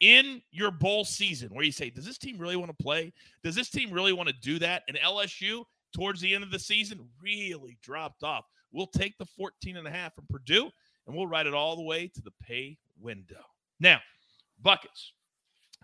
in 0.00 0.42
your 0.50 0.70
bowl 0.70 1.04
season 1.04 1.48
where 1.52 1.64
you 1.64 1.72
say, 1.72 1.90
does 1.90 2.04
this 2.04 2.18
team 2.18 2.38
really 2.38 2.56
want 2.56 2.70
to 2.70 2.82
play? 2.82 3.12
Does 3.42 3.54
this 3.54 3.70
team 3.70 3.90
really 3.90 4.12
want 4.12 4.28
to 4.28 4.34
do 4.42 4.58
that? 4.58 4.82
And 4.88 4.98
LSU, 4.98 5.64
towards 5.94 6.20
the 6.20 6.34
end 6.34 6.44
of 6.44 6.50
the 6.50 6.58
season, 6.58 7.00
really 7.22 7.78
dropped 7.82 8.22
off. 8.22 8.44
We'll 8.72 8.86
take 8.86 9.18
the 9.18 9.24
14 9.24 9.76
and 9.76 9.86
a 9.86 9.90
half 9.90 10.14
from 10.14 10.26
Purdue 10.28 10.70
and 11.06 11.16
we'll 11.16 11.26
ride 11.26 11.46
it 11.46 11.54
all 11.54 11.76
the 11.76 11.82
way 11.82 12.08
to 12.08 12.20
the 12.20 12.32
pay 12.42 12.78
window. 13.00 13.42
Now, 13.80 14.00
buckets. 14.62 15.12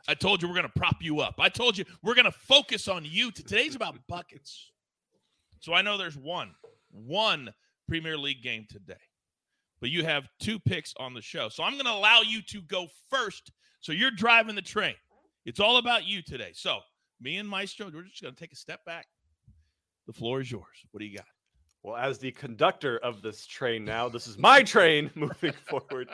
I 0.06 0.14
told 0.14 0.42
you 0.42 0.48
we're 0.48 0.54
going 0.54 0.66
to 0.66 0.78
prop 0.78 0.96
you 1.00 1.20
up. 1.20 1.36
I 1.38 1.48
told 1.48 1.78
you 1.78 1.84
we're 2.02 2.14
going 2.14 2.26
to 2.26 2.30
focus 2.30 2.88
on 2.88 3.04
you. 3.06 3.30
Today's 3.30 3.74
about 3.74 3.96
buckets. 4.06 4.70
So 5.60 5.72
I 5.72 5.80
know 5.80 5.96
there's 5.96 6.16
one, 6.16 6.54
one 6.90 7.54
Premier 7.88 8.18
League 8.18 8.42
game 8.42 8.66
today, 8.70 9.00
but 9.80 9.88
you 9.88 10.04
have 10.04 10.28
two 10.38 10.58
picks 10.58 10.92
on 10.98 11.14
the 11.14 11.22
show. 11.22 11.48
So 11.48 11.64
I'm 11.64 11.72
going 11.72 11.86
to 11.86 11.92
allow 11.92 12.20
you 12.20 12.42
to 12.42 12.60
go 12.60 12.88
first. 13.08 13.50
So 13.80 13.92
you're 13.92 14.10
driving 14.10 14.56
the 14.56 14.62
train. 14.62 14.94
It's 15.46 15.60
all 15.60 15.78
about 15.78 16.04
you 16.04 16.20
today. 16.20 16.50
So 16.52 16.80
me 17.20 17.38
and 17.38 17.48
Maestro, 17.48 17.90
we're 17.92 18.02
just 18.02 18.22
going 18.22 18.34
to 18.34 18.40
take 18.40 18.52
a 18.52 18.56
step 18.56 18.84
back. 18.84 19.06
The 20.06 20.12
floor 20.12 20.42
is 20.42 20.50
yours. 20.50 20.84
What 20.90 21.00
do 21.00 21.06
you 21.06 21.16
got? 21.16 21.26
Well, 21.84 21.96
as 21.96 22.18
the 22.18 22.32
conductor 22.32 22.96
of 23.00 23.20
this 23.20 23.44
train 23.44 23.84
now, 23.84 24.08
this 24.08 24.26
is 24.26 24.38
my 24.38 24.62
train 24.62 25.10
moving 25.14 25.52
forward. 25.68 26.08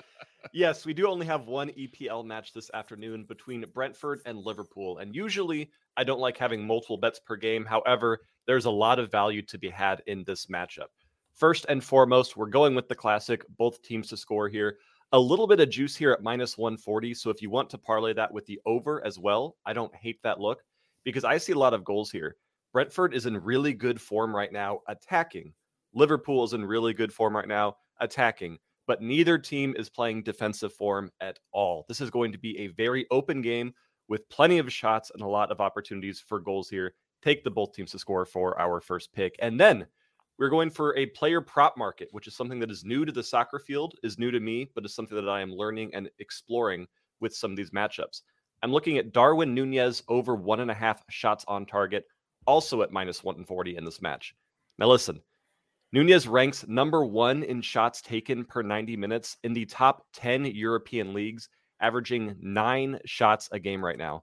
yes, 0.52 0.84
we 0.84 0.92
do 0.92 1.06
only 1.06 1.26
have 1.26 1.46
one 1.46 1.68
EPL 1.68 2.24
match 2.24 2.52
this 2.52 2.72
afternoon 2.74 3.24
between 3.24 3.64
Brentford 3.72 4.20
and 4.26 4.36
Liverpool. 4.36 4.98
And 4.98 5.14
usually 5.14 5.70
I 5.96 6.02
don't 6.02 6.18
like 6.18 6.36
having 6.36 6.66
multiple 6.66 6.96
bets 6.96 7.20
per 7.20 7.36
game. 7.36 7.64
However, 7.64 8.18
there's 8.48 8.64
a 8.64 8.70
lot 8.70 8.98
of 8.98 9.12
value 9.12 9.42
to 9.42 9.58
be 9.58 9.68
had 9.68 10.02
in 10.08 10.24
this 10.24 10.46
matchup. 10.46 10.88
First 11.36 11.66
and 11.68 11.84
foremost, 11.84 12.36
we're 12.36 12.46
going 12.46 12.74
with 12.74 12.88
the 12.88 12.96
classic, 12.96 13.44
both 13.56 13.80
teams 13.80 14.08
to 14.08 14.16
score 14.16 14.48
here. 14.48 14.78
A 15.12 15.20
little 15.20 15.46
bit 15.46 15.60
of 15.60 15.70
juice 15.70 15.94
here 15.94 16.10
at 16.10 16.20
minus 16.20 16.58
140. 16.58 17.14
So 17.14 17.30
if 17.30 17.40
you 17.40 17.48
want 17.48 17.70
to 17.70 17.78
parlay 17.78 18.12
that 18.14 18.34
with 18.34 18.44
the 18.46 18.60
over 18.66 19.06
as 19.06 19.20
well, 19.20 19.56
I 19.64 19.72
don't 19.72 19.94
hate 19.94 20.20
that 20.24 20.40
look. 20.40 20.64
because 21.04 21.22
I 21.22 21.38
see 21.38 21.52
a 21.52 21.58
lot 21.58 21.74
of 21.74 21.84
goals 21.84 22.10
here. 22.10 22.34
Brentford 22.72 23.14
is 23.14 23.26
in 23.26 23.36
really 23.36 23.72
good 23.72 24.00
form 24.00 24.34
right 24.34 24.52
now, 24.52 24.80
attacking. 24.88 25.52
Liverpool 25.94 26.44
is 26.44 26.52
in 26.52 26.64
really 26.64 26.94
good 26.94 27.12
form 27.12 27.37
right 27.37 27.49
now, 27.49 27.76
attacking. 28.00 28.59
But 28.87 29.02
neither 29.02 29.38
team 29.38 29.75
is 29.78 29.88
playing 29.88 30.25
defensive 30.25 30.73
form 30.73 31.11
at 31.20 31.38
all. 31.52 31.85
This 31.88 32.00
is 32.00 32.11
going 32.11 32.32
to 32.32 32.38
be 32.38 32.59
a 32.59 32.68
very 32.68 33.06
open 33.11 33.40
game 33.40 33.73
with 34.09 34.28
plenty 34.28 34.59
of 34.59 34.73
shots 34.73 35.12
and 35.14 35.23
a 35.23 35.28
lot 35.28 35.52
of 35.52 35.61
opportunities 35.61 36.20
for 36.20 36.40
goals 36.40 36.68
here. 36.68 36.94
Take 37.23 37.44
the 37.44 37.50
both 37.50 37.73
teams 37.73 37.92
to 37.92 37.99
score 37.99 38.25
for 38.25 38.59
our 38.61 38.80
first 38.80 39.12
pick. 39.12 39.37
And 39.38 39.61
then 39.61 39.87
we're 40.38 40.49
going 40.49 40.70
for 40.70 40.97
a 40.97 41.06
player 41.06 41.40
prop 41.40 41.76
market, 41.76 42.09
which 42.12 42.26
is 42.26 42.35
something 42.35 42.59
that 42.61 42.70
is 42.70 42.85
new 42.85 43.04
to 43.04 43.12
the 43.12 43.23
soccer 43.23 43.59
field, 43.59 43.94
is 44.02 44.18
new 44.18 44.30
to 44.30 44.40
me, 44.40 44.70
but 44.75 44.85
is 44.85 44.94
something 44.94 45.14
that 45.14 45.28
I 45.28 45.40
am 45.40 45.52
learning 45.52 45.94
and 45.94 46.11
exploring 46.18 46.87
with 47.20 47.35
some 47.35 47.50
of 47.50 47.56
these 47.56 47.70
matchups. 47.70 48.23
I'm 48.62 48.73
looking 48.73 48.99
at 48.99 49.12
Darwin 49.12 49.54
Nunez 49.54 50.02
over 50.09 50.35
one 50.35 50.61
and 50.61 50.70
a 50.70 50.75
half 50.75 51.04
shots 51.11 51.44
on 51.47 51.64
target, 51.64 52.06
also 52.47 52.82
at 52.82 52.90
minus 52.90 53.23
140 53.23 53.76
in 53.76 53.85
this 53.85 54.02
match. 54.02 54.35
Now, 54.78 54.87
listen, 54.88 55.20
Nunez 55.92 56.28
ranks 56.28 56.66
number 56.68 57.04
one 57.04 57.42
in 57.42 57.62
shots 57.62 58.00
taken 58.00 58.44
per 58.44 58.62
90 58.62 58.97
minutes 58.97 59.37
in 59.42 59.52
the 59.52 59.66
top 59.66 60.06
10 60.12 60.44
European 60.47 61.12
leagues, 61.12 61.49
averaging 61.80 62.37
nine 62.40 62.99
shots 63.04 63.49
a 63.52 63.59
game 63.59 63.85
right 63.85 63.99
now. 63.99 64.23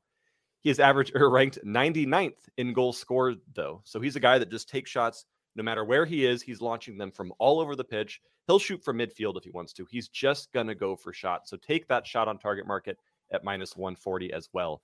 He 0.62 0.70
is 0.70 0.80
average 0.80 1.12
or 1.14 1.24
er, 1.26 1.30
ranked 1.30 1.60
99th 1.66 2.50
in 2.58 2.74
goals 2.74 2.98
scored, 2.98 3.40
though. 3.54 3.82
So 3.84 4.00
he's 4.00 4.16
a 4.16 4.22
guy 4.22 4.38
that 4.38 4.50
just 4.50 4.70
takes 4.70 4.90
shots 4.90 5.26
no 5.58 5.64
matter 5.64 5.84
where 5.84 6.06
he 6.06 6.24
is, 6.24 6.42
he's 6.44 6.62
launching 6.62 6.98
them 6.98 7.12
from 7.12 7.34
all 7.40 7.60
over 7.60 7.76
the 7.76 7.84
pitch. 7.84 8.22
He'll 8.46 8.60
shoot 8.60 8.84
from 8.84 9.00
midfield 9.00 9.38
if 9.38 9.44
he 9.44 9.50
wants 9.50 9.74
to. 9.74 9.88
He's 9.90 10.08
just 10.08 10.54
going 10.54 10.68
to 10.68 10.76
go 10.76 10.96
for 10.96 11.12
shots. 11.12 11.50
So 11.50 11.58
take 11.58 11.88
that 11.88 12.06
shot 12.06 12.28
on 12.28 12.38
target 12.38 12.68
market 12.68 12.98
at 13.32 13.44
minus 13.44 13.76
140 13.76 14.32
as 14.32 14.48
well. 14.54 14.82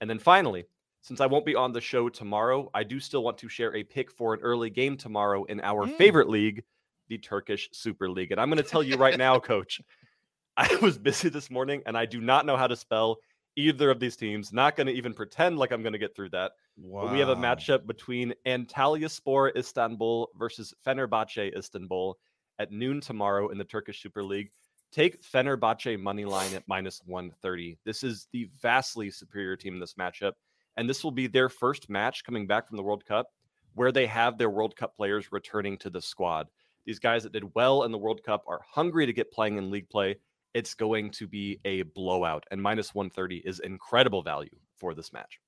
And 0.00 0.08
then 0.08 0.18
finally, 0.18 0.64
since 1.04 1.20
I 1.20 1.26
won't 1.26 1.44
be 1.44 1.54
on 1.54 1.72
the 1.72 1.82
show 1.82 2.08
tomorrow, 2.08 2.70
I 2.72 2.82
do 2.82 2.98
still 2.98 3.22
want 3.22 3.36
to 3.38 3.48
share 3.48 3.76
a 3.76 3.84
pick 3.84 4.10
for 4.10 4.32
an 4.32 4.40
early 4.40 4.70
game 4.70 4.96
tomorrow 4.96 5.44
in 5.44 5.60
our 5.60 5.86
mm. 5.86 5.94
favorite 5.98 6.30
league, 6.30 6.64
the 7.08 7.18
Turkish 7.18 7.68
Super 7.72 8.08
League. 8.08 8.32
And 8.32 8.40
I'm 8.40 8.48
going 8.48 8.62
to 8.62 8.68
tell 8.68 8.82
you 8.82 8.96
right 8.96 9.18
now, 9.18 9.38
coach, 9.38 9.82
I 10.56 10.74
was 10.76 10.96
busy 10.96 11.28
this 11.28 11.50
morning 11.50 11.82
and 11.84 11.94
I 11.94 12.06
do 12.06 12.22
not 12.22 12.46
know 12.46 12.56
how 12.56 12.66
to 12.66 12.74
spell 12.74 13.18
either 13.54 13.90
of 13.90 14.00
these 14.00 14.16
teams. 14.16 14.50
Not 14.50 14.76
going 14.76 14.86
to 14.86 14.94
even 14.94 15.12
pretend 15.12 15.58
like 15.58 15.72
I'm 15.72 15.82
going 15.82 15.92
to 15.92 15.98
get 15.98 16.16
through 16.16 16.30
that. 16.30 16.52
Wow. 16.78 17.02
But 17.02 17.12
we 17.12 17.18
have 17.18 17.28
a 17.28 17.36
matchup 17.36 17.86
between 17.86 18.32
Antalyaspor 18.46 19.54
Istanbul 19.58 20.30
versus 20.38 20.72
Fenerbahce 20.86 21.54
Istanbul 21.54 22.16
at 22.58 22.72
noon 22.72 23.02
tomorrow 23.02 23.50
in 23.50 23.58
the 23.58 23.64
Turkish 23.64 24.02
Super 24.02 24.24
League. 24.24 24.50
Take 24.90 25.22
Fenerbahce 25.22 26.00
money 26.00 26.24
line 26.24 26.54
at 26.54 26.66
minus 26.66 27.02
130. 27.04 27.76
This 27.84 28.02
is 28.02 28.26
the 28.32 28.48
vastly 28.62 29.10
superior 29.10 29.54
team 29.54 29.74
in 29.74 29.80
this 29.80 29.94
matchup. 29.94 30.32
And 30.76 30.88
this 30.88 31.04
will 31.04 31.10
be 31.10 31.26
their 31.26 31.48
first 31.48 31.88
match 31.88 32.24
coming 32.24 32.46
back 32.46 32.68
from 32.68 32.76
the 32.76 32.82
World 32.82 33.04
Cup 33.04 33.28
where 33.74 33.92
they 33.92 34.06
have 34.06 34.38
their 34.38 34.50
World 34.50 34.76
Cup 34.76 34.96
players 34.96 35.32
returning 35.32 35.76
to 35.78 35.90
the 35.90 36.00
squad. 36.00 36.48
These 36.84 36.98
guys 36.98 37.22
that 37.24 37.32
did 37.32 37.54
well 37.54 37.82
in 37.84 37.92
the 37.92 37.98
World 37.98 38.22
Cup 38.22 38.44
are 38.46 38.60
hungry 38.68 39.06
to 39.06 39.12
get 39.12 39.32
playing 39.32 39.56
in 39.56 39.70
league 39.70 39.88
play 39.88 40.16
it's 40.54 40.72
going 40.72 41.10
to 41.10 41.26
be 41.26 41.60
a 41.64 41.82
blowout. 41.82 42.46
And 42.50 42.62
minus 42.62 42.94
130 42.94 43.38
is 43.38 43.58
incredible 43.60 44.22
value 44.22 44.56
for 44.76 44.94
this 44.94 45.12
match. 45.12 45.40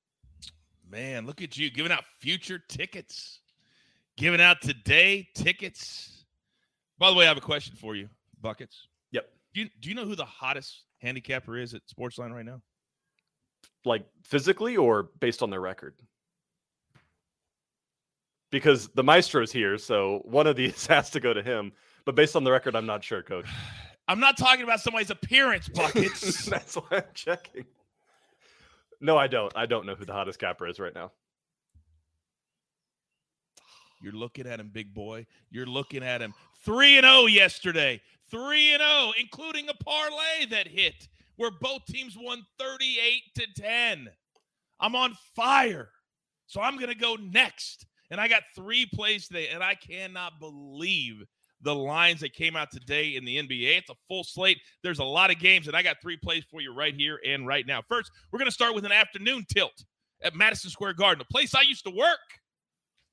Man, 0.88 1.26
look 1.26 1.40
at 1.42 1.56
you 1.56 1.70
giving 1.70 1.92
out 1.92 2.04
future 2.20 2.60
tickets, 2.68 3.40
giving 4.16 4.40
out 4.40 4.60
today 4.60 5.28
tickets. 5.34 6.24
By 6.98 7.10
the 7.10 7.16
way, 7.16 7.24
I 7.24 7.28
have 7.28 7.36
a 7.36 7.40
question 7.40 7.76
for 7.76 7.96
you, 7.96 8.08
Buckets. 8.40 8.88
Yep. 9.12 9.28
Do 9.54 9.60
you, 9.62 9.68
do 9.80 9.88
you 9.88 9.94
know 9.94 10.04
who 10.04 10.16
the 10.16 10.24
hottest 10.24 10.84
handicapper 10.98 11.56
is 11.56 11.74
at 11.74 11.82
Sportsline 11.86 12.32
right 12.32 12.44
now? 12.44 12.60
Like 13.86 14.04
physically 14.22 14.76
or 14.76 15.04
based 15.20 15.42
on 15.42 15.50
their 15.50 15.60
record? 15.60 15.94
Because 18.50 18.88
the 18.88 19.02
maestro's 19.02 19.52
here, 19.52 19.78
so 19.78 20.22
one 20.24 20.46
of 20.46 20.56
these 20.56 20.86
has 20.88 21.10
to 21.10 21.20
go 21.20 21.32
to 21.32 21.42
him. 21.42 21.72
But 22.04 22.14
based 22.14 22.36
on 22.36 22.44
the 22.44 22.50
record, 22.50 22.76
I'm 22.76 22.86
not 22.86 23.02
sure, 23.02 23.22
coach. 23.22 23.46
I'm 24.08 24.20
not 24.20 24.36
talking 24.36 24.62
about 24.62 24.80
somebody's 24.80 25.10
appearance 25.10 25.68
buckets. 25.68 26.46
That's 26.50 26.74
why 26.74 26.98
I'm 26.98 27.04
checking. 27.14 27.64
No, 29.00 29.16
I 29.16 29.26
don't. 29.26 29.52
I 29.56 29.66
don't 29.66 29.84
know 29.84 29.94
who 29.94 30.04
the 30.04 30.12
hottest 30.12 30.38
capper 30.38 30.68
is 30.68 30.78
right 30.78 30.94
now. 30.94 31.10
You're 34.00 34.12
looking 34.12 34.46
at 34.46 34.60
him, 34.60 34.70
big 34.72 34.94
boy. 34.94 35.26
You're 35.50 35.66
looking 35.66 36.04
at 36.04 36.22
him. 36.22 36.34
3 36.64 36.98
and 36.98 37.04
0 37.04 37.26
yesterday. 37.26 38.00
3 38.30 38.74
and 38.74 38.82
0, 38.82 39.12
including 39.20 39.68
a 39.68 39.74
parlay 39.74 40.46
that 40.50 40.68
hit 40.68 41.08
where 41.36 41.50
both 41.60 41.84
teams 41.86 42.16
won 42.18 42.44
38 42.58 43.22
to 43.36 43.62
10. 43.62 44.08
I'm 44.80 44.94
on 44.94 45.16
fire. 45.34 45.90
So 46.46 46.60
I'm 46.60 46.76
going 46.76 46.88
to 46.88 46.94
go 46.94 47.16
next. 47.16 47.86
And 48.10 48.20
I 48.20 48.28
got 48.28 48.42
three 48.54 48.86
plays 48.86 49.26
today, 49.26 49.48
and 49.48 49.62
I 49.62 49.74
cannot 49.74 50.38
believe 50.38 51.24
the 51.62 51.74
lines 51.74 52.20
that 52.20 52.34
came 52.34 52.54
out 52.54 52.70
today 52.70 53.16
in 53.16 53.24
the 53.24 53.38
NBA. 53.38 53.78
It's 53.78 53.90
a 53.90 53.94
full 54.06 54.22
slate. 54.22 54.58
There's 54.82 55.00
a 55.00 55.04
lot 55.04 55.30
of 55.30 55.38
games, 55.38 55.66
and 55.66 55.76
I 55.76 55.82
got 55.82 55.96
three 56.00 56.16
plays 56.16 56.44
for 56.50 56.60
you 56.60 56.72
right 56.72 56.94
here 56.94 57.18
and 57.26 57.46
right 57.46 57.66
now. 57.66 57.82
First, 57.88 58.10
we're 58.30 58.38
going 58.38 58.48
to 58.48 58.54
start 58.54 58.74
with 58.74 58.84
an 58.84 58.92
afternoon 58.92 59.44
tilt 59.52 59.84
at 60.22 60.36
Madison 60.36 60.70
Square 60.70 60.94
Garden, 60.94 61.24
a 61.28 61.32
place 61.32 61.54
I 61.54 61.62
used 61.62 61.84
to 61.84 61.90
work. 61.90 62.18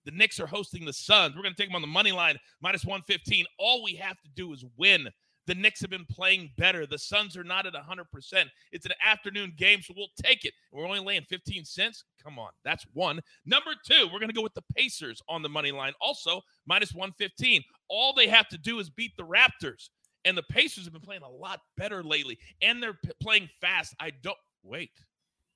The 0.06 0.12
Knicks 0.12 0.40
are 0.40 0.48
hosting 0.48 0.86
the 0.86 0.94
Suns. 0.94 1.36
We're 1.36 1.44
going 1.44 1.56
to 1.56 1.62
take 1.62 1.70
them 1.70 1.76
on 1.76 1.82
the 1.82 1.88
money 1.88 2.12
line, 2.12 2.38
minus 2.62 2.86
115. 2.86 3.46
All 3.58 3.84
we 3.84 3.96
have 3.96 4.20
to 4.22 4.30
do 4.36 4.52
is 4.54 4.66
win 4.78 5.08
the 5.48 5.56
Knicks 5.56 5.82
have 5.82 5.90
been 5.90 6.06
playing 6.06 6.52
better. 6.58 6.86
The 6.86 6.98
Suns 6.98 7.36
are 7.36 7.44
not 7.44 7.66
at 7.66 7.74
100%. 7.74 8.46
It's 8.72 8.86
an 8.86 8.94
afternoon 9.06 9.54
game, 9.58 9.82
so 9.82 9.94
we'll 9.96 10.08
take 10.22 10.46
it. 10.46 10.54
We're 10.72 10.86
only 10.86 11.00
laying 11.00 11.24
15 11.24 11.66
cents. 11.66 12.04
Come 12.24 12.40
on. 12.40 12.52
That's 12.64 12.86
one. 12.94 13.20
Number 13.46 13.72
two, 13.86 14.08
we're 14.12 14.20
going 14.20 14.30
to 14.30 14.36
go 14.36 14.42
with 14.42 14.54
the 14.54 14.64
Pacers 14.76 15.22
on 15.28 15.42
the 15.42 15.50
money 15.50 15.72
line, 15.72 15.94
also 16.00 16.42
minus 16.66 16.94
115. 16.94 17.62
All 17.90 18.14
they 18.14 18.28
have 18.28 18.48
to 18.50 18.58
do 18.58 18.80
is 18.80 18.90
beat 18.90 19.12
the 19.18 19.26
Raptors. 19.26 19.90
And 20.26 20.38
the 20.38 20.44
Pacers 20.44 20.86
have 20.86 20.94
been 20.94 21.02
playing 21.02 21.24
a 21.24 21.30
lot 21.30 21.60
better 21.76 22.02
lately, 22.02 22.40
and 22.62 22.82
they're 22.82 22.98
p- 23.04 23.12
playing 23.22 23.50
fast. 23.60 23.94
I 24.00 24.12
don't 24.22 24.38
wait. 24.64 24.92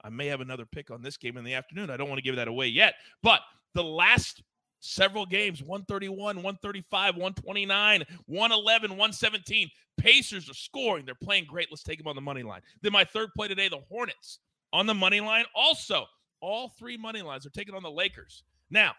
I 0.03 0.09
may 0.09 0.27
have 0.27 0.41
another 0.41 0.65
pick 0.65 0.91
on 0.91 1.01
this 1.01 1.15
game 1.15 1.37
in 1.37 1.45
the 1.45 1.53
afternoon. 1.53 1.89
I 1.89 1.95
don't 1.95 2.09
want 2.09 2.19
to 2.19 2.23
give 2.23 2.35
that 2.35 2.49
away 2.49 2.67
yet. 2.67 2.95
But 3.23 3.41
the 3.73 3.83
last 3.83 4.43
several 4.79 5.25
games 5.25 5.61
131, 5.61 6.37
135, 6.37 7.15
129, 7.15 8.03
111, 8.25 8.91
117. 8.91 9.69
Pacers 9.97 10.49
are 10.49 10.53
scoring. 10.53 11.05
They're 11.05 11.15
playing 11.15 11.45
great. 11.45 11.67
Let's 11.71 11.83
take 11.83 11.97
them 11.97 12.07
on 12.07 12.15
the 12.15 12.21
money 12.21 12.43
line. 12.43 12.61
Then 12.81 12.91
my 12.91 13.03
third 13.03 13.29
play 13.35 13.47
today, 13.47 13.67
the 13.67 13.81
Hornets 13.89 14.39
on 14.73 14.85
the 14.85 14.93
money 14.93 15.21
line. 15.21 15.45
Also, 15.55 16.05
all 16.41 16.69
three 16.77 16.97
money 16.97 17.21
lines 17.21 17.45
are 17.45 17.51
taking 17.51 17.75
on 17.75 17.83
the 17.83 17.91
Lakers. 17.91 18.43
Now, 18.69 18.93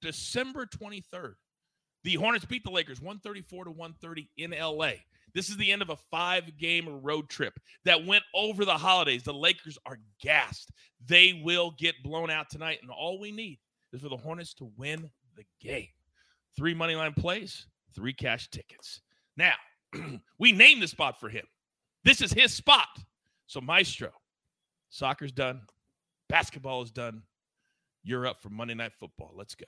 December 0.00 0.66
23rd, 0.66 1.34
the 2.04 2.14
Hornets 2.14 2.44
beat 2.44 2.64
the 2.64 2.70
Lakers 2.70 3.00
134 3.00 3.64
to 3.64 3.70
130 3.70 4.28
in 4.36 4.50
LA. 4.52 4.92
This 5.34 5.48
is 5.48 5.56
the 5.56 5.72
end 5.72 5.82
of 5.82 5.90
a 5.90 5.96
five 6.10 6.56
game 6.58 7.02
road 7.02 7.28
trip 7.28 7.58
that 7.84 8.06
went 8.06 8.22
over 8.34 8.64
the 8.64 8.78
holidays. 8.78 9.24
The 9.24 9.34
Lakers 9.34 9.78
are 9.84 9.98
gassed. 10.20 10.70
They 11.04 11.40
will 11.44 11.72
get 11.76 12.02
blown 12.04 12.30
out 12.30 12.48
tonight. 12.50 12.78
And 12.82 12.90
all 12.90 13.18
we 13.18 13.32
need 13.32 13.58
is 13.94 14.02
for 14.02 14.08
the 14.08 14.16
Hornets 14.16 14.54
to 14.54 14.70
win 14.76 15.10
the 15.36 15.44
game. 15.60 15.88
Three 16.56 16.74
money 16.74 16.94
line 16.94 17.14
plays, 17.14 17.66
three 17.94 18.12
cash 18.12 18.48
tickets. 18.50 19.00
Now, 19.36 19.54
we 20.38 20.52
named 20.52 20.82
the 20.82 20.88
spot 20.88 21.18
for 21.18 21.28
him. 21.28 21.44
This 22.04 22.20
is 22.20 22.32
his 22.32 22.52
spot. 22.52 22.88
So, 23.46 23.60
Maestro, 23.60 24.10
soccer's 24.90 25.32
done, 25.32 25.62
basketball 26.28 26.82
is 26.82 26.90
done. 26.90 27.22
You're 28.02 28.26
up 28.26 28.42
for 28.42 28.50
Monday 28.50 28.74
Night 28.74 28.92
Football. 28.98 29.32
Let's 29.34 29.54
go. 29.54 29.66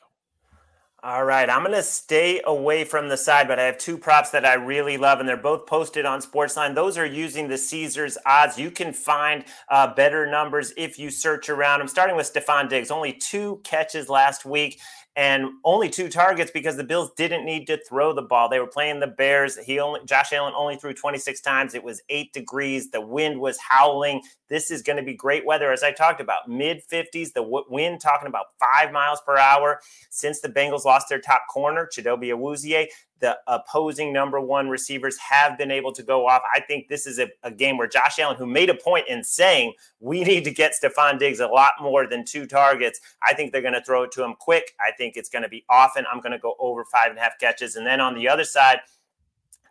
All 1.03 1.25
right, 1.27 1.49
I'm 1.49 1.61
going 1.61 1.73
to 1.73 1.83
stay 1.83 2.41
away 2.45 2.83
from 2.85 3.11
the 3.11 3.19
side, 3.19 3.49
but 3.49 3.59
I 3.59 3.65
have 3.65 3.77
two 3.77 3.99
props 3.99 4.31
that 4.31 4.47
I 4.47 4.55
really 4.55 4.97
love, 4.97 5.21
and 5.21 5.29
they're 5.29 5.37
both 5.37 5.67
posted 5.67 6.07
on 6.07 6.23
Sportsline. 6.23 6.75
Those 6.75 6.97
are 6.97 7.05
using 7.05 7.49
the 7.49 7.59
Caesars 7.59 8.17
odds. 8.25 8.59
You 8.59 8.71
can 8.71 8.95
find 8.95 9.45
uh, 9.69 9.93
better 9.93 10.27
numbers 10.27 10.73
if 10.75 10.99
you 10.99 11.11
search 11.11 11.51
around. 11.51 11.83
I'm 11.83 11.89
starting 11.89 12.17
with 12.17 12.33
Stefon 12.33 12.71
Diggs, 12.71 12.91
only 12.91 13.13
two 13.13 13.61
catches 13.63 14.09
last 14.09 14.47
week 14.47 14.81
and 15.17 15.47
only 15.65 15.89
two 15.89 16.11
targets 16.11 16.51
because 16.51 16.77
the 16.77 16.85
Bills 16.85 17.11
didn't 17.17 17.47
need 17.47 17.67
to 17.67 17.83
throw 17.89 18.13
the 18.13 18.23
ball. 18.23 18.51
They 18.51 18.61
were 18.61 18.67
playing 18.67 19.01
the 19.01 19.07
Bears. 19.07 19.57
He 19.57 19.81
only 19.81 20.01
Josh 20.05 20.33
Allen 20.33 20.53
only 20.55 20.77
threw 20.77 20.93
26 20.93 21.41
times. 21.41 21.75
It 21.75 21.83
was 21.83 22.03
8 22.11 22.33
degrees. 22.35 22.91
The 22.91 23.01
wind 23.01 23.41
was 23.41 23.59
howling. 23.59 24.23
This 24.49 24.71
is 24.71 24.83
going 24.83 24.99
to 24.99 25.03
be 25.03 25.15
great 25.15 25.47
weather 25.47 25.73
as 25.73 25.83
I 25.83 25.93
talked 25.93 26.21
about. 26.21 26.49
Mid 26.49 26.83
50s, 26.93 27.33
the 27.33 27.65
wind 27.69 28.01
talking 28.01 28.29
about 28.29 28.47
5 28.79 28.93
miles 28.93 29.21
per 29.25 29.39
hour 29.39 29.81
since 30.11 30.41
the 30.41 30.49
Bengals 30.49 30.85
lost 30.85 31.09
their 31.09 31.21
top 31.21 31.43
corner, 31.51 31.89
Chidobe 31.91 32.29
Awuzie 32.29 32.87
the 33.21 33.39
opposing 33.47 34.13
number 34.13 34.41
one 34.41 34.69
receivers 34.69 35.17
have 35.19 35.57
been 35.57 35.71
able 35.71 35.93
to 35.93 36.03
go 36.03 36.27
off. 36.27 36.43
I 36.53 36.61
think 36.61 36.89
this 36.89 37.07
is 37.07 37.19
a, 37.19 37.29
a, 37.43 37.51
game 37.51 37.79
where 37.79 37.89
Josh 37.89 38.19
Allen, 38.19 38.37
who 38.37 38.47
made 38.47 38.69
a 38.69 38.75
point 38.75 39.09
in 39.09 39.25
saying 39.25 39.73
we 40.01 40.23
need 40.23 40.45
to 40.45 40.51
get 40.51 40.73
Stefon 40.73 41.19
Diggs 41.19 41.41
a 41.41 41.47
lot 41.47 41.73
more 41.81 42.07
than 42.07 42.25
two 42.25 42.47
targets, 42.47 43.01
I 43.27 43.33
think 43.33 43.53
they're 43.53 43.63
going 43.63 43.75
to 43.75 43.83
throw 43.83 44.03
it 44.03 44.13
to 44.13 44.25
him 44.25 44.35
quick. 44.39 44.75
I 44.81 44.93
think 44.93 45.17
it's 45.17 45.31
going 45.31 45.45
to 45.45 45.49
be 45.49 45.65
often. 45.71 46.05
I'm 46.13 46.21
going 46.21 46.33
to 46.33 46.39
go 46.39 46.57
over 46.59 46.85
five 46.85 47.09
and 47.09 47.19
a 47.19 47.23
half 47.23 47.39
catches. 47.39 47.77
And 47.77 47.87
then 47.87 48.01
on 48.01 48.15
the 48.15 48.29
other 48.29 48.45
side, 48.45 48.81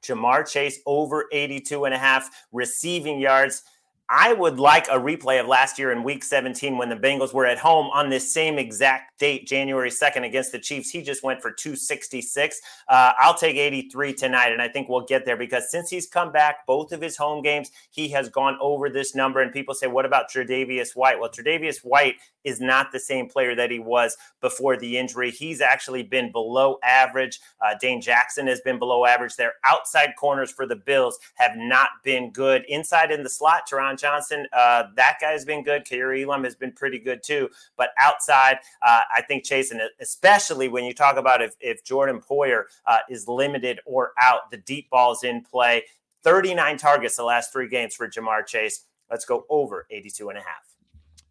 Ja'Marr 0.04 0.48
Chase 0.48 0.80
over 0.86 1.25
82 1.32 1.86
and 1.86 1.94
a 1.94 1.98
half 1.98 2.30
receiving 2.52 3.20
yards. 3.20 3.64
I 4.10 4.34
would 4.34 4.60
like 4.60 4.88
a 4.88 5.00
replay 5.00 5.40
of 5.40 5.48
last 5.48 5.80
year 5.80 5.92
in 5.92 6.04
week 6.04 6.24
17 6.24 6.78
when 6.78 6.90
the 6.90 6.96
Bengals 6.96 7.34
were 7.34 7.48
at 7.48 7.58
home 7.58 7.88
on 7.88 8.10
this 8.10 8.32
same 8.32 8.60
exact 8.60 9.18
date, 9.18 9.48
January 9.48 9.90
2nd, 9.90 10.24
against 10.24 10.52
the 10.52 10.60
Chiefs. 10.60 10.92
He 10.92 11.02
just 11.02 11.24
went 11.24 11.42
for 11.42 11.52
266. 11.52 12.62
Uh, 12.88 13.14
I'll 13.18 13.34
take 13.34 13.58
83 13.58 14.14
tonight, 14.14 14.52
and 14.52 14.62
I 14.62 14.68
think 14.68 14.90
we'll 14.90 15.06
get 15.06 15.26
there 15.26 15.38
because 15.38 15.72
since 15.72 15.90
he's 15.90 16.06
come 16.06 16.32
back, 16.32 16.68
both 16.68 16.92
of 16.92 17.02
his 17.02 17.18
home 17.18 17.42
games, 17.42 17.72
he 17.90 18.08
has 18.10 18.30
gone 18.30 18.58
over 18.62 18.90
this 18.90 19.16
number. 19.16 19.42
And 19.42 19.52
people 19.52 19.74
say, 19.74 19.88
what 19.88 20.06
about 20.06 20.30
Tre'Davious 20.30 20.96
White? 20.96 21.20
Well, 21.20 21.32
Tre'Davious 21.32 21.80
White 21.80 22.18
is 22.46 22.62
not 22.62 22.92
the 22.92 23.00
same 23.00 23.28
player 23.28 23.56
that 23.56 23.72
he 23.72 23.80
was 23.80 24.16
before 24.40 24.78
the 24.78 24.98
injury. 24.98 25.32
He's 25.32 25.60
actually 25.60 26.04
been 26.04 26.32
below 26.32 26.78
average. 26.84 27.40
Uh, 27.60 27.75
Dane 27.82 28.00
Jackson 28.00 28.48
has 28.48 28.62
been 28.62 28.80
below 28.80 29.06
average. 29.06 29.36
Their 29.36 29.54
outside 29.66 30.14
corners 30.18 30.52
for 30.52 30.66
the 30.66 30.75
Bills 30.75 31.18
have 31.36 31.54
not 31.56 31.90
been 32.04 32.32
good. 32.32 32.64
Inside 32.70 33.12
in 33.12 33.24
the 33.24 33.30
slot, 33.30 33.64
Taron 33.70 34.00
Johnson, 34.00 34.46
uh, 34.54 34.84
that 34.96 35.18
guy 35.20 35.32
has 35.32 35.44
been 35.44 35.64
good. 35.64 35.86
Kaiir 35.86 36.24
Elam 36.24 36.44
has 36.44 36.56
been 36.56 36.72
pretty 36.72 37.00
good 37.00 37.24
too. 37.24 37.50
But 37.75 37.90
outside, 38.00 38.60
uh, 38.82 39.02
I 39.16 39.22
think 39.24 39.44
Chase, 39.44 39.72
and 39.72 39.82
especially 40.00 40.68
when 40.68 40.86
you 40.86 40.94
talk 40.94 41.18
about 41.18 41.42
if, 41.42 41.56
if 41.60 41.84
Jordan 41.84 42.22
Poyer 42.22 42.64
uh, 42.86 43.00
is 43.10 43.28
limited 43.28 43.80
or 43.86 44.12
out, 44.22 44.52
the 44.52 44.58
deep 44.58 44.90
balls 44.90 45.24
in 45.24 45.42
play. 45.42 45.84
39 46.24 46.78
targets 46.78 47.16
the 47.16 47.24
last 47.24 47.52
three 47.52 47.68
games 47.68 47.96
for 47.96 48.08
Ja'Marr 48.08 48.46
Chase. 48.46 48.86
Let's 49.12 49.25
go 49.25 49.46
over 49.50 49.86
82 49.92 50.30
and 50.30 50.38
a 50.40 50.42
half. 50.42 50.75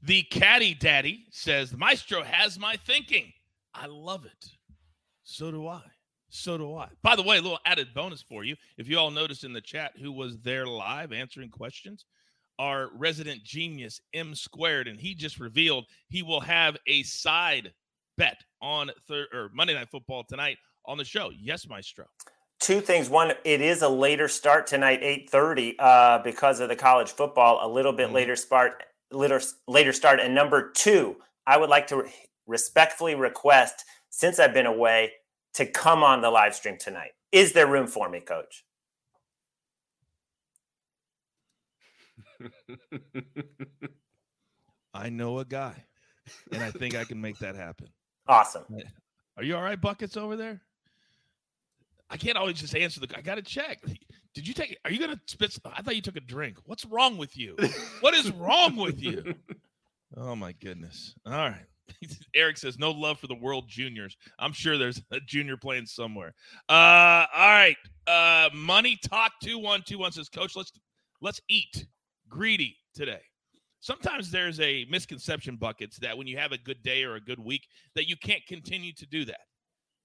The 0.04 0.22
caddy 0.24 0.74
daddy 0.74 1.24
says, 1.30 1.70
the 1.70 1.78
maestro 1.78 2.22
has 2.22 2.58
my 2.58 2.76
thinking. 2.76 3.32
I 3.72 3.86
love 3.86 4.26
it. 4.26 4.50
So 5.22 5.50
do 5.50 5.66
I. 5.66 5.80
So 6.28 6.58
do 6.58 6.76
I. 6.76 6.88
By 7.02 7.16
the 7.16 7.22
way, 7.22 7.38
a 7.38 7.40
little 7.40 7.60
added 7.64 7.94
bonus 7.94 8.20
for 8.20 8.44
you. 8.44 8.54
If 8.76 8.86
you 8.86 8.98
all 8.98 9.10
noticed 9.10 9.44
in 9.44 9.54
the 9.54 9.62
chat 9.62 9.92
who 9.98 10.12
was 10.12 10.38
there 10.40 10.66
live 10.66 11.12
answering 11.12 11.48
questions, 11.48 12.04
our 12.58 12.90
resident 12.94 13.44
genius, 13.44 14.02
M 14.12 14.34
squared, 14.34 14.88
and 14.88 15.00
he 15.00 15.14
just 15.14 15.40
revealed 15.40 15.86
he 16.08 16.22
will 16.22 16.40
have 16.40 16.76
a 16.86 17.02
side 17.04 17.72
bet 18.18 18.36
on 18.60 18.90
thir- 19.08 19.28
or 19.32 19.50
Monday 19.54 19.72
Night 19.72 19.88
Football 19.88 20.24
tonight 20.28 20.58
on 20.84 20.98
the 20.98 21.04
show. 21.04 21.30
Yes, 21.34 21.66
Maestro. 21.66 22.04
Two 22.60 22.82
things. 22.82 23.08
One, 23.08 23.32
it 23.44 23.62
is 23.62 23.80
a 23.80 23.88
later 23.88 24.28
start 24.28 24.66
tonight, 24.66 25.00
8:30, 25.02 25.76
uh, 25.78 26.18
because 26.18 26.60
of 26.60 26.68
the 26.68 26.76
college 26.76 27.10
football, 27.10 27.66
a 27.66 27.68
little 27.72 27.92
bit 27.92 28.06
mm-hmm. 28.06 28.16
later 28.16 28.36
start 28.36 28.84
later, 29.14 29.40
later 29.66 29.92
start. 29.92 30.20
And 30.20 30.34
number 30.34 30.70
two, 30.70 31.16
I 31.46 31.56
would 31.56 31.70
like 31.70 31.86
to 31.88 32.04
respectfully 32.46 33.14
request, 33.14 33.84
since 34.10 34.38
I've 34.38 34.54
been 34.54 34.66
away, 34.66 35.12
to 35.54 35.66
come 35.66 36.02
on 36.02 36.20
the 36.20 36.30
live 36.30 36.54
stream 36.54 36.76
tonight. 36.78 37.12
Is 37.32 37.52
there 37.52 37.66
room 37.66 37.86
for 37.86 38.08
me, 38.08 38.20
coach? 38.20 38.64
I 44.94 45.08
know 45.10 45.38
a 45.38 45.44
guy, 45.44 45.84
and 46.52 46.62
I 46.62 46.70
think 46.70 46.94
I 46.94 47.04
can 47.04 47.20
make 47.20 47.38
that 47.38 47.56
happen. 47.56 47.88
Awesome. 48.26 48.64
Are 49.36 49.42
you 49.42 49.56
all 49.56 49.62
right, 49.62 49.80
buckets 49.80 50.16
over 50.16 50.36
there? 50.36 50.60
I 52.10 52.16
can't 52.16 52.36
always 52.36 52.60
just 52.60 52.76
answer 52.76 53.00
the. 53.00 53.08
I 53.16 53.22
got 53.22 53.36
to 53.36 53.42
check. 53.42 53.80
Did 54.34 54.48
you 54.48 54.54
take? 54.54 54.76
Are 54.84 54.90
you 54.90 54.98
gonna 54.98 55.20
spit? 55.26 55.56
I 55.64 55.82
thought 55.82 55.96
you 55.96 56.02
took 56.02 56.16
a 56.16 56.20
drink. 56.20 56.58
What's 56.64 56.84
wrong 56.84 57.16
with 57.16 57.36
you? 57.36 57.56
What 58.00 58.14
is 58.14 58.30
wrong 58.32 58.76
with 58.76 59.00
you? 59.02 59.34
Oh 60.16 60.36
my 60.36 60.52
goodness! 60.52 61.12
All 61.26 61.32
right. 61.32 61.66
Eric 62.36 62.56
says 62.56 62.78
no 62.78 62.92
love 62.92 63.18
for 63.18 63.26
the 63.26 63.34
World 63.34 63.64
Juniors. 63.68 64.16
I'm 64.38 64.52
sure 64.52 64.78
there's 64.78 65.02
a 65.10 65.18
junior 65.18 65.56
playing 65.56 65.86
somewhere. 65.86 66.34
Uh, 66.68 67.26
all 67.34 67.50
right. 67.50 67.76
Uh, 68.06 68.48
money 68.54 68.96
talk 69.04 69.32
two 69.42 69.58
one 69.58 69.82
two 69.84 69.98
one 69.98 70.12
says, 70.12 70.28
Coach, 70.28 70.54
let's 70.54 70.72
let's 71.20 71.40
eat 71.48 71.86
greedy 72.28 72.76
today. 72.94 73.22
Sometimes 73.80 74.30
there's 74.30 74.60
a 74.60 74.86
misconception 74.88 75.56
buckets 75.56 75.98
that 75.98 76.16
when 76.16 76.26
you 76.26 76.38
have 76.38 76.52
a 76.52 76.58
good 76.58 76.82
day 76.82 77.02
or 77.02 77.16
a 77.16 77.20
good 77.20 77.38
week 77.38 77.66
that 77.94 78.08
you 78.08 78.16
can't 78.16 78.46
continue 78.46 78.92
to 78.92 79.06
do 79.06 79.24
that. 79.24 79.40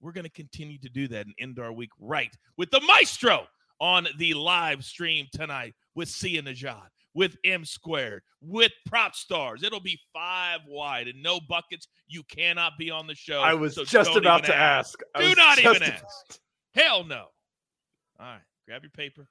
We're 0.02 0.12
going 0.12 0.26
to 0.26 0.32
continue 0.32 0.78
to 0.80 0.90
do 0.90 1.08
that 1.10 1.26
and 1.26 1.36
end 1.40 1.60
our 1.60 1.72
week 1.72 1.92
right 2.00 2.36
with 2.58 2.72
the 2.72 2.82
maestro 2.82 3.48
on 3.80 4.08
the 4.18 4.34
live 4.34 4.84
stream 4.84 5.28
tonight 5.34 5.74
with 5.96 6.10
Sia 6.10 6.42
Nejad, 6.42 6.88
with 7.14 7.38
M 7.46 7.66
squared, 7.66 8.24
with 8.42 8.72
prop 8.86 9.16
stars. 9.16 9.64
It'll 9.64 9.80
be 9.80 10.00
five 10.14 10.60
wide 10.68 11.08
and 11.08 11.22
no 11.22 11.40
buckets. 11.48 11.88
You 12.08 12.24
cannot 12.24 12.74
be 12.78 12.92
on 12.92 13.08
the 13.08 13.16
show. 13.16 13.42
I 13.42 13.54
was 13.54 13.76
so 13.76 13.84
just 13.84 14.16
about 14.16 14.44
to 14.46 14.56
ask. 14.56 15.00
ask. 15.16 15.24
Do 15.24 15.36
not 15.36 15.60
even 15.60 15.84
ask. 15.84 16.40
Hell 16.74 17.04
no. 17.04 17.26
All 18.20 18.26
right. 18.26 18.42
Grab 18.70 18.84
your 18.84 18.92
paper, 18.92 19.28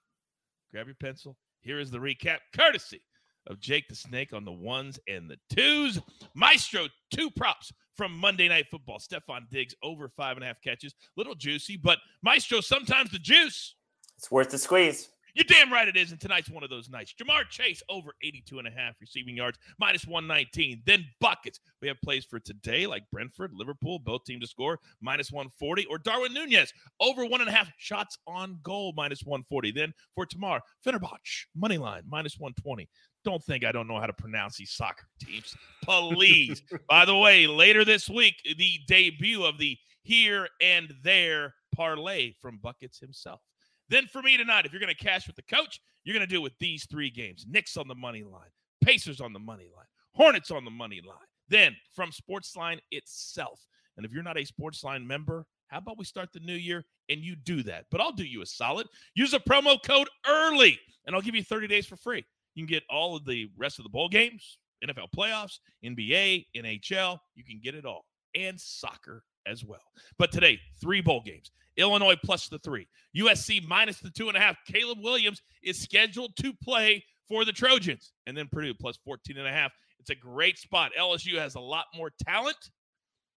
grab 0.73 0.87
your 0.87 0.97
pencil. 0.97 1.37
Here 1.61 1.79
is 1.79 1.93
the 1.93 1.99
recap, 1.99 2.39
courtesy 2.57 3.01
of 3.47 3.61
Jake 3.61 3.87
the 3.89 3.95
Snake 3.95 4.33
on 4.33 4.45
the 4.45 4.51
ones 4.51 4.99
and 5.07 5.31
the 5.31 5.37
twos. 5.49 6.01
Maestro, 6.35 6.89
two 7.13 7.31
props 7.31 7.73
from 7.97 8.13
Monday 8.13 8.49
Night 8.49 8.67
Football. 8.69 8.99
Stefon 8.99 9.49
Diggs 9.49 9.77
over 9.81 10.09
five 10.09 10.37
and 10.37 10.43
a 10.43 10.49
half 10.49 10.61
catches. 10.61 10.93
Little 11.17 11.37
juicy, 11.37 11.77
but 11.77 11.99
Maestro, 12.21 12.61
sometimes 12.61 13.13
the 13.13 13.19
juice. 13.21 13.77
It's 14.19 14.31
worth 14.31 14.51
the 14.51 14.59
squeeze. 14.59 15.11
You're 15.35 15.45
damn 15.45 15.73
right 15.73 15.87
it 15.87 15.97
is. 15.97 16.11
And 16.11 16.21
tonight's 16.21 16.51
one 16.51 16.65
of 16.65 16.71
those 16.71 16.89
nights. 16.89 17.15
Ja'Marr 17.15 17.49
Chase 17.49 17.81
over 17.89 18.11
82 18.25 18.59
and 18.59 18.67
a 18.67 18.73
half 18.73 18.97
receiving 19.01 19.37
yards, 19.37 19.57
minus 19.79 20.05
119. 20.05 20.83
Then 20.85 21.05
buckets. 21.21 21.61
We 21.81 21.87
have 21.87 22.01
plays 22.03 22.25
for 22.25 22.41
today 22.41 22.89
like 22.89 23.05
Brentford, 23.13 23.53
Liverpool, 23.55 24.01
both 24.01 24.25
teams 24.25 24.41
to 24.41 24.49
score, 24.49 24.81
minus 25.01 25.31
140. 25.31 25.85
Or 25.87 25.99
Darwin 25.99 26.35
Nunez 26.35 26.73
over 26.99 27.25
one 27.25 27.41
and 27.41 27.49
a 27.49 27.53
half 27.53 27.71
shots 27.79 28.19
on 28.27 28.59
goal, 28.65 28.93
minus 28.97 29.23
140. 29.23 29.71
Then 29.71 29.95
for 30.17 30.27
tomorrow, 30.27 30.61
Fenerbahce, 30.85 31.47
money 31.55 31.79
line, 31.79 32.03
minus 32.09 32.37
120 32.39 32.89
don't 33.25 33.45
think 33.45 33.65
I 33.65 33.73
don't 33.73 33.89
know 33.89 34.01
how 34.01 34.07
to 34.07 34.13
pronounce 34.13 34.57
these 34.57 34.71
soccer 34.71 35.07
teams. 35.21 35.55
Please. 35.85 36.63
By 36.89 37.05
the 37.05 37.17
way, 37.17 37.47
later 37.47 37.85
this 37.85 38.09
week, 38.09 38.37
the 38.57 38.79
debut 38.87 39.45
of 39.45 39.59
the 39.59 39.77
here 40.03 40.49
and 40.63 40.95
there 41.03 41.55
parlay 41.75 42.33
from 42.41 42.59
Buckets 42.63 42.99
himself. 42.99 43.41
Then 43.89 44.07
for 44.07 44.23
me 44.23 44.37
tonight, 44.37 44.67
if 44.67 44.73
you're 44.73 44.81
going 44.81 44.95
to 44.95 45.05
cash 45.05 45.27
with 45.27 45.37
the 45.37 45.43
coach, 45.43 45.81
you're 46.05 46.15
going 46.15 46.27
to 46.27 46.33
do 46.33 46.41
it 46.41 46.43
with 46.43 46.59
these 46.59 46.87
three 46.87 47.11
games 47.11 47.47
Knicks 47.49 47.77
on 47.77 47.89
the 47.89 47.95
money 47.95 48.23
line, 48.23 48.51
Pacers 48.83 49.21
on 49.21 49.33
the 49.33 49.39
money 49.39 49.69
line, 49.75 49.87
Hornets 50.15 50.51
on 50.51 50.65
the 50.65 50.71
money 50.71 51.01
line. 51.07 51.17
Then 51.49 51.77
from 51.95 52.11
Sportsline 52.11 52.79
itself. 52.91 53.61
And 53.97 54.05
if 54.05 54.13
you're 54.13 54.23
not 54.23 54.39
a 54.39 54.45
Sportsline 54.45 55.07
member, 55.07 55.47
how 55.69 55.79
about 55.79 55.99
we 55.99 56.05
start 56.05 56.33
the 56.33 56.41
new 56.41 56.55
year 56.55 56.85
and 57.09 57.21
you 57.21 57.37
do 57.37 57.63
that? 57.65 57.87
But 57.91 58.01
I'll 58.01 58.13
do 58.13 58.25
you 58.25 58.43
a 58.43 58.47
solid. 58.47 58.87
Use 59.15 59.35
a 59.35 59.41
promo 59.41 59.83
code 59.83 60.09
early 60.27 60.79
and 61.07 61.17
I'll 61.17 61.23
give 61.23 61.35
you 61.35 61.43
30 61.43 61.67
days 61.67 61.87
for 61.87 61.97
free. 61.97 62.25
You 62.55 62.65
can 62.65 62.71
get 62.71 62.85
all 62.91 63.17
of 63.17 63.25
the 63.25 63.51
rest 63.57 63.79
of 63.79 63.85
the 63.85 63.89
bowl 63.91 64.09
games, 64.09 64.59
NFL 64.85 65.11
playoffs, 65.17 65.59
NBA, 65.85 66.47
NHL. 66.57 67.19
You 67.35 67.45
can 67.45 67.61
get 67.63 67.75
it 67.75 67.85
all 67.85 68.05
and 68.35 68.59
soccer 68.61 69.23
as 69.49 69.65
well. 69.65 69.81
But 70.19 70.33
today, 70.33 70.59
three 70.81 71.01
bowl 71.01 71.23
games 71.25 71.51
Illinois 71.77 72.17
plus 72.25 72.49
the 72.49 72.59
three, 72.59 72.89
USC 73.17 73.67
minus 73.67 74.01
the 74.01 74.11
two 74.11 74.29
and 74.29 74.37
a 74.37 74.41
half. 74.41 74.57
Caleb 74.67 74.99
Williams 75.01 75.41
is 75.63 75.81
scheduled 75.81 76.37
to 76.37 76.53
play 76.63 77.05
for 77.29 77.45
the 77.45 77.53
Trojans, 77.53 78.13
and 78.27 78.37
then 78.37 78.49
Purdue 78.51 78.75
plus 78.75 78.99
14 79.05 79.37
and 79.37 79.47
a 79.47 79.53
half. 79.53 79.73
It's 80.01 80.11
a 80.11 80.15
great 80.15 80.59
spot. 80.59 80.93
LSU 80.99 81.39
has 81.39 81.55
a 81.55 81.61
lot 81.61 81.85
more 81.95 82.11
talent, 82.25 82.57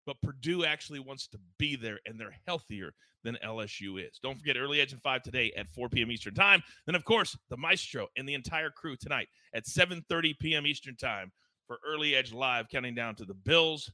but 0.06 0.20
Purdue 0.22 0.64
actually 0.64 1.00
wants 1.00 1.26
to 1.28 1.38
be 1.58 1.76
there, 1.76 1.98
and 2.06 2.18
they're 2.18 2.36
healthier 2.46 2.92
than 3.24 3.36
LSU 3.44 4.00
is. 4.02 4.18
Don't 4.22 4.38
forget 4.38 4.56
Early 4.56 4.80
Edge 4.80 4.92
and 4.92 5.02
5 5.02 5.22
today 5.22 5.52
at 5.56 5.68
4 5.68 5.88
p.m. 5.88 6.10
Eastern 6.10 6.34
Time. 6.34 6.62
Then, 6.86 6.94
of 6.94 7.04
course, 7.04 7.36
the 7.50 7.56
Maestro 7.56 8.06
and 8.16 8.28
the 8.28 8.34
entire 8.34 8.70
crew 8.70 8.96
tonight 8.96 9.28
at 9.54 9.66
7.30 9.66 10.38
p.m. 10.38 10.66
Eastern 10.66 10.96
Time 10.96 11.30
for 11.66 11.78
Early 11.86 12.14
Edge 12.14 12.32
Live, 12.32 12.68
counting 12.68 12.94
down 12.94 13.14
to 13.16 13.24
the 13.24 13.34
Bills 13.34 13.90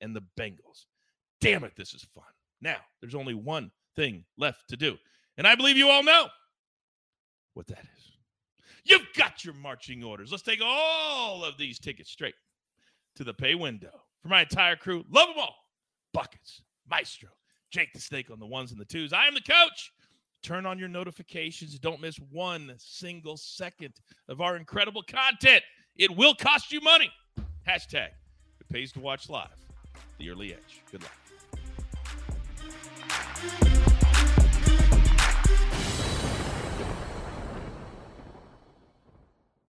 and 0.00 0.14
the 0.16 0.22
Bengals. 0.38 0.86
Damn 1.46 1.62
it, 1.62 1.76
this 1.76 1.94
is 1.94 2.04
fun. 2.12 2.24
Now, 2.60 2.78
there's 3.00 3.14
only 3.14 3.34
one 3.34 3.70
thing 3.94 4.24
left 4.36 4.68
to 4.70 4.76
do. 4.76 4.96
And 5.38 5.46
I 5.46 5.54
believe 5.54 5.76
you 5.76 5.88
all 5.88 6.02
know 6.02 6.26
what 7.54 7.68
that 7.68 7.84
is. 7.96 8.12
You've 8.84 9.06
got 9.16 9.44
your 9.44 9.54
marching 9.54 10.02
orders. 10.02 10.32
Let's 10.32 10.42
take 10.42 10.60
all 10.60 11.44
of 11.44 11.56
these 11.56 11.78
tickets 11.78 12.10
straight 12.10 12.34
to 13.14 13.22
the 13.22 13.32
pay 13.32 13.54
window. 13.54 13.92
For 14.22 14.28
my 14.28 14.42
entire 14.42 14.74
crew, 14.74 15.04
love 15.08 15.28
them 15.28 15.38
all. 15.38 15.54
Buckets, 16.12 16.62
Maestro, 16.90 17.28
Jake 17.70 17.92
the 17.92 18.00
Snake 18.00 18.28
on 18.32 18.40
the 18.40 18.46
ones 18.46 18.72
and 18.72 18.80
the 18.80 18.84
twos. 18.84 19.12
I 19.12 19.28
am 19.28 19.34
the 19.34 19.40
coach. 19.40 19.92
Turn 20.42 20.66
on 20.66 20.80
your 20.80 20.88
notifications. 20.88 21.78
Don't 21.78 22.00
miss 22.00 22.16
one 22.16 22.74
single 22.78 23.36
second 23.36 23.94
of 24.28 24.40
our 24.40 24.56
incredible 24.56 25.02
content. 25.04 25.62
It 25.94 26.16
will 26.16 26.34
cost 26.34 26.72
you 26.72 26.80
money. 26.80 27.12
Hashtag 27.68 28.08
it 28.60 28.68
pays 28.68 28.90
to 28.92 29.00
watch 29.00 29.28
live. 29.28 29.48
The 30.18 30.30
Early 30.30 30.52
Edge. 30.52 30.82
Good 30.90 31.02
luck. 31.02 31.25
Thank 33.48 33.86
you. 33.90 33.95